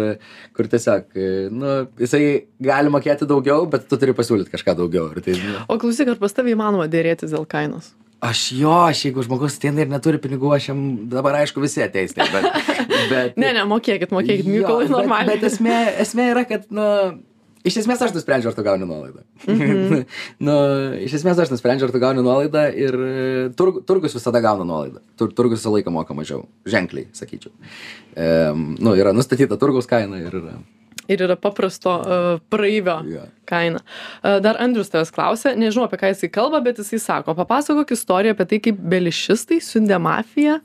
kur 0.53 0.69
tiesiog, 0.69 1.09
e, 1.17 1.31
nu, 1.53 1.73
jisai 2.01 2.23
gali 2.63 2.93
mokėti 2.93 3.27
daugiau, 3.29 3.65
bet 3.69 3.89
tu 3.89 3.97
turi 3.97 4.13
pasiūlyti 4.17 4.53
kažką 4.53 4.77
daugiau. 4.77 5.09
Tai, 5.17 5.35
nu, 5.41 5.57
O 5.67 5.79
klausyk, 5.81 6.13
ar 6.13 6.21
pas 6.21 6.37
tavai 6.37 6.53
įmanoma 6.53 6.87
dėrėtis 6.91 7.33
dėl 7.33 7.49
kainos? 7.49 7.93
Aš 8.23 8.45
jo, 8.55 8.71
aš 8.87 9.01
jeigu 9.09 9.25
žmogus 9.25 9.57
ateina 9.57 9.83
ir 9.83 9.89
neturi 9.91 10.21
pinigų, 10.21 10.53
aš 10.55 10.69
jam 10.69 10.79
dabar 11.11 11.41
aišku 11.41 11.59
visi 11.59 11.81
ateis. 11.83 12.13
Tai, 12.15 12.29
bet, 12.31 12.45
bet, 13.11 13.41
Ne, 13.41 13.49
ne, 13.57 13.65
mokėkit, 13.67 14.13
mokėkit, 14.15 14.47
Mykolai, 14.47 14.87
normaliai. 14.87 15.33
Bet, 15.33 15.41
bet 15.41 15.51
esmė, 15.51 15.79
esmė 16.05 16.29
yra, 16.31 16.45
kad, 16.47 16.69
nu, 16.71 16.85
iš 17.67 17.79
esmės 17.83 18.03
aš 18.03 18.13
nusprendžiu, 18.15 18.51
ar 18.51 18.57
tu 18.57 18.65
gauni 18.65 18.87
nuolaidą. 18.87 19.23
Mhm. 19.47 20.03
nu, 20.47 20.57
iš 21.05 21.17
esmės 21.19 21.41
aš 21.43 21.53
nusprendžiu, 21.53 21.87
ar 21.87 21.95
tu 21.95 22.01
gauni 22.03 22.23
nuolaidą 22.25 22.67
ir 22.75 22.99
e, 22.99 23.15
turg, 23.57 23.81
turgus 23.87 24.15
visada 24.17 24.43
gauna 24.43 24.67
nuolaidą. 24.67 25.03
Tur, 25.19 25.33
turgus 25.35 25.61
visą 25.61 25.73
laiką 25.77 25.93
moka 25.93 26.15
mažiau. 26.17 26.45
Ženkliai, 26.69 27.09
sakyčiau. 27.15 27.53
E, 28.15 28.29
nu, 28.53 28.95
yra 28.99 29.15
nustatyta 29.15 29.59
turgaus 29.61 29.89
kaina 29.89 30.21
ir 30.21 30.39
yra. 30.41 30.57
Ir 31.11 31.19
yra 31.25 31.35
paprasto 31.35 31.93
uh, 31.99 32.27
praeivio 32.47 33.01
Jo. 33.11 33.25
kaina. 33.49 33.81
Uh, 34.21 34.37
dar 34.43 34.55
Andrius 34.63 34.87
tavęs 34.93 35.11
klausė, 35.11 35.51
nežinau 35.59 35.89
apie 35.89 35.99
ką 35.99 36.13
jisai 36.13 36.29
kalba, 36.31 36.61
bet 36.63 36.79
jisai 36.79 37.01
sako, 37.03 37.35
papasakok 37.35 37.91
istoriją 37.91 38.37
apie 38.37 38.45
tai, 38.47 38.59
kaip 38.63 38.79
belišistai 38.93 39.59
siundė 39.63 39.99
mafiją. 39.99 40.61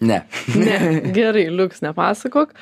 Ne. 0.00 0.22
Ne, 0.56 0.78
gerai, 1.16 1.46
liuks, 1.52 1.82
nepasakok. 1.84 2.56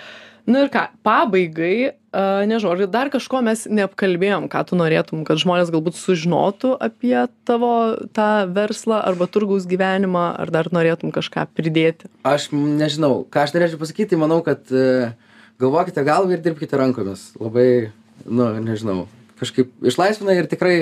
Na 0.49 0.63
ir 0.65 0.71
ką, 0.73 0.87
pabaigai, 1.05 1.91
uh, 1.93 2.47
nežinau, 2.49 2.73
ar 2.73 2.89
dar 2.89 3.11
kažko 3.13 3.43
mes 3.45 3.67
neapkalbėjom, 3.69 4.47
ką 4.49 4.63
tu 4.71 4.79
norėtum, 4.81 5.21
kad 5.29 5.41
žmonės 5.43 5.69
galbūt 5.75 5.99
sužinotų 6.01 6.71
apie 6.87 7.27
tavo 7.49 7.73
tą 8.17 8.47
verslą 8.57 9.03
arba 9.05 9.29
turgaus 9.29 9.67
gyvenimą, 9.69 10.25
ar 10.41 10.53
dar 10.55 10.71
norėtum 10.73 11.13
kažką 11.13 11.45
pridėti. 11.53 12.09
Aš 12.25 12.49
nežinau, 12.57 13.27
ką 13.29 13.45
aš 13.45 13.53
norėčiau 13.59 13.83
pasakyti, 13.83 14.17
manau, 14.21 14.41
kad 14.47 14.65
e, 14.73 15.13
galvokite 15.61 16.07
galvą 16.09 16.39
ir 16.39 16.45
dirbkite 16.47 16.81
rankomis. 16.81 17.29
Labai, 17.37 17.93
nu, 18.25 18.49
nežinau, 18.65 19.03
kažkaip 19.43 19.77
išlaisvina 19.85 20.39
ir 20.39 20.49
tikrai, 20.49 20.79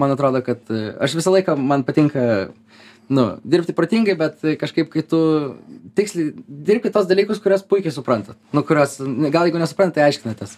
man 0.00 0.16
atrodo, 0.16 0.40
kad 0.46 0.64
e, 0.72 0.86
aš 1.04 1.18
visą 1.20 1.36
laiką, 1.36 1.58
man 1.60 1.84
patinka, 1.84 2.48
nu, 3.08 3.26
dirbti 3.44 3.74
protingai, 3.76 4.14
bet 4.18 4.44
e, 4.44 4.54
kažkaip, 4.60 4.90
kai 4.92 5.02
tu 5.06 5.20
tiksliai 5.98 6.32
dirbi 6.68 6.92
tos 6.92 7.08
dalykus, 7.10 7.40
kuriuos 7.42 7.64
puikiai 7.68 7.94
suprantat. 7.94 8.38
Nu, 8.54 8.64
kuriuos, 8.66 8.98
gal 9.32 9.48
jeigu 9.48 9.62
nesuprantate, 9.62 10.00
tai 10.00 10.10
aiškinatės. 10.10 10.56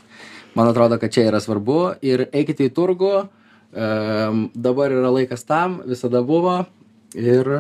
Man 0.55 0.71
atrodo, 0.71 0.99
kad 1.03 1.15
čia 1.15 1.27
yra 1.31 1.41
svarbu 1.43 1.97
ir 2.05 2.29
eikite 2.31 2.69
į 2.69 2.75
turgų, 2.77 3.15
um, 3.25 4.45
dabar 4.55 4.95
yra 4.95 5.11
laikas 5.15 5.43
tam, 5.49 5.81
visada 5.89 6.23
buvo 6.27 6.61
ir 7.19 7.51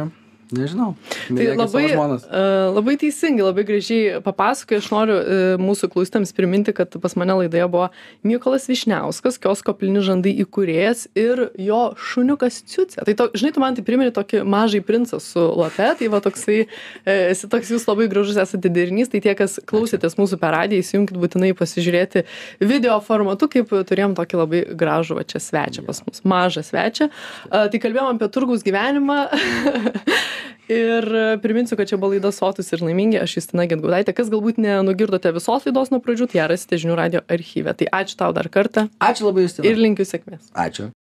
nežinau. 0.57 0.93
Tai 1.29 1.49
labai, 1.59 1.85
uh, 1.95 2.73
labai 2.75 2.97
teisingai, 3.01 3.45
labai 3.47 3.64
gražiai 3.69 4.21
papasakoju. 4.25 4.83
Aš 4.83 4.90
noriu 4.93 5.19
uh, 5.19 5.43
mūsų 5.61 5.90
klausytams 5.93 6.35
priminti, 6.37 6.75
kad 6.77 6.95
pas 7.03 7.17
mane 7.21 7.37
laidoje 7.40 7.69
buvo 7.71 7.88
Mykolas 8.27 8.69
Višniauskas, 8.71 9.38
Kiosko 9.43 9.75
Pilni 9.79 10.03
Žandai 10.05 10.35
įkūrėjas 10.45 11.07
ir 11.19 11.49
jo 11.61 11.83
šuniukas 11.99 12.62
Ciucė. 12.71 13.03
Tai, 13.05 13.17
to, 13.19 13.29
žinai, 13.37 13.53
tu 13.55 13.62
man 13.62 13.77
tai 13.77 13.85
primeni 13.87 14.14
tokį 14.14 14.45
mažai 14.49 14.83
princą 14.85 15.21
su 15.23 15.43
lope, 15.43 15.90
tai 15.99 16.11
va 16.12 16.21
toksai, 16.25 16.61
e, 17.05 17.17
esi 17.33 17.51
toks 17.51 17.73
jūs 17.75 17.87
labai 17.88 18.09
gražus 18.12 18.38
esate 18.40 18.71
derinys, 18.73 19.11
tai 19.12 19.23
tie, 19.25 19.35
kas 19.38 19.59
klausėtės 19.69 20.19
mūsų 20.21 20.38
per 20.43 20.55
radiją, 20.57 20.85
įsijunkit 20.85 21.19
būtinai 21.21 21.53
pasižiūrėti 21.59 22.25
video 22.62 22.97
formatu, 23.05 23.49
kaip 23.53 23.73
turėjom 23.88 24.17
tokį 24.19 24.40
labai 24.40 24.62
gražų 24.85 25.21
čia 25.31 25.43
svečią 25.43 25.85
pas 25.87 26.03
mus, 26.07 26.25
mažą 26.29 26.64
svečią. 26.67 27.11
Tai 27.51 27.83
kalbėjom 27.83 28.14
apie 28.14 28.31
turgaus 28.33 28.64
gyvenimą. 28.67 29.21
Ir 30.72 31.04
e, 31.04 31.24
priminsiu, 31.44 31.76
kad 31.76 31.90
čia 31.90 31.98
buvo 32.00 32.14
laida 32.14 32.33
Sotus 32.33 32.72
ir 32.72 32.85
laimingi, 32.87 33.20
aš 33.20 33.38
Justina 33.40 33.66
Gedgaudaitė. 33.70 34.14
Kas 34.16 34.33
galbūt 34.33 34.61
nenugirdote 34.62 35.35
visos 35.37 35.66
laidos 35.68 35.92
nuo 35.92 36.00
pradžių, 36.04 36.30
tai 36.33 36.40
ją 36.42 36.48
rasite 36.54 36.80
žinių 36.80 36.98
radio 37.00 37.24
archyve. 37.28 37.74
Tai 37.76 37.90
ačiū 38.00 38.20
tau 38.20 38.33
dar 38.37 38.48
kartą 38.48 38.88
Ačiū 39.02 39.28
labai 39.28 39.48
jūs. 39.48 39.61
ir 39.64 39.80
linkiu 39.80 40.07
sėkmės. 40.09 40.52
Ačiū. 40.54 40.94